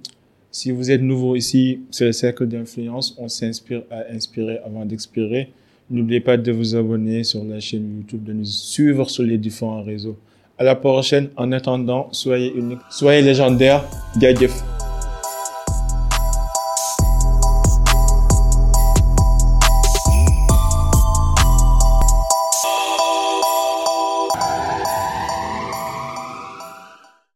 [0.52, 3.16] Si vous êtes nouveau ici, c'est le cercle d'influence.
[3.18, 5.50] On s'inspire à inspirer avant d'expirer.
[5.90, 9.84] N'oubliez pas de vous abonner sur la chaîne YouTube, de nous suivre sur les différents
[9.84, 10.18] réseaux.
[10.58, 11.30] À la prochaine.
[11.38, 13.84] En attendant, soyez unique, soyez légendaire.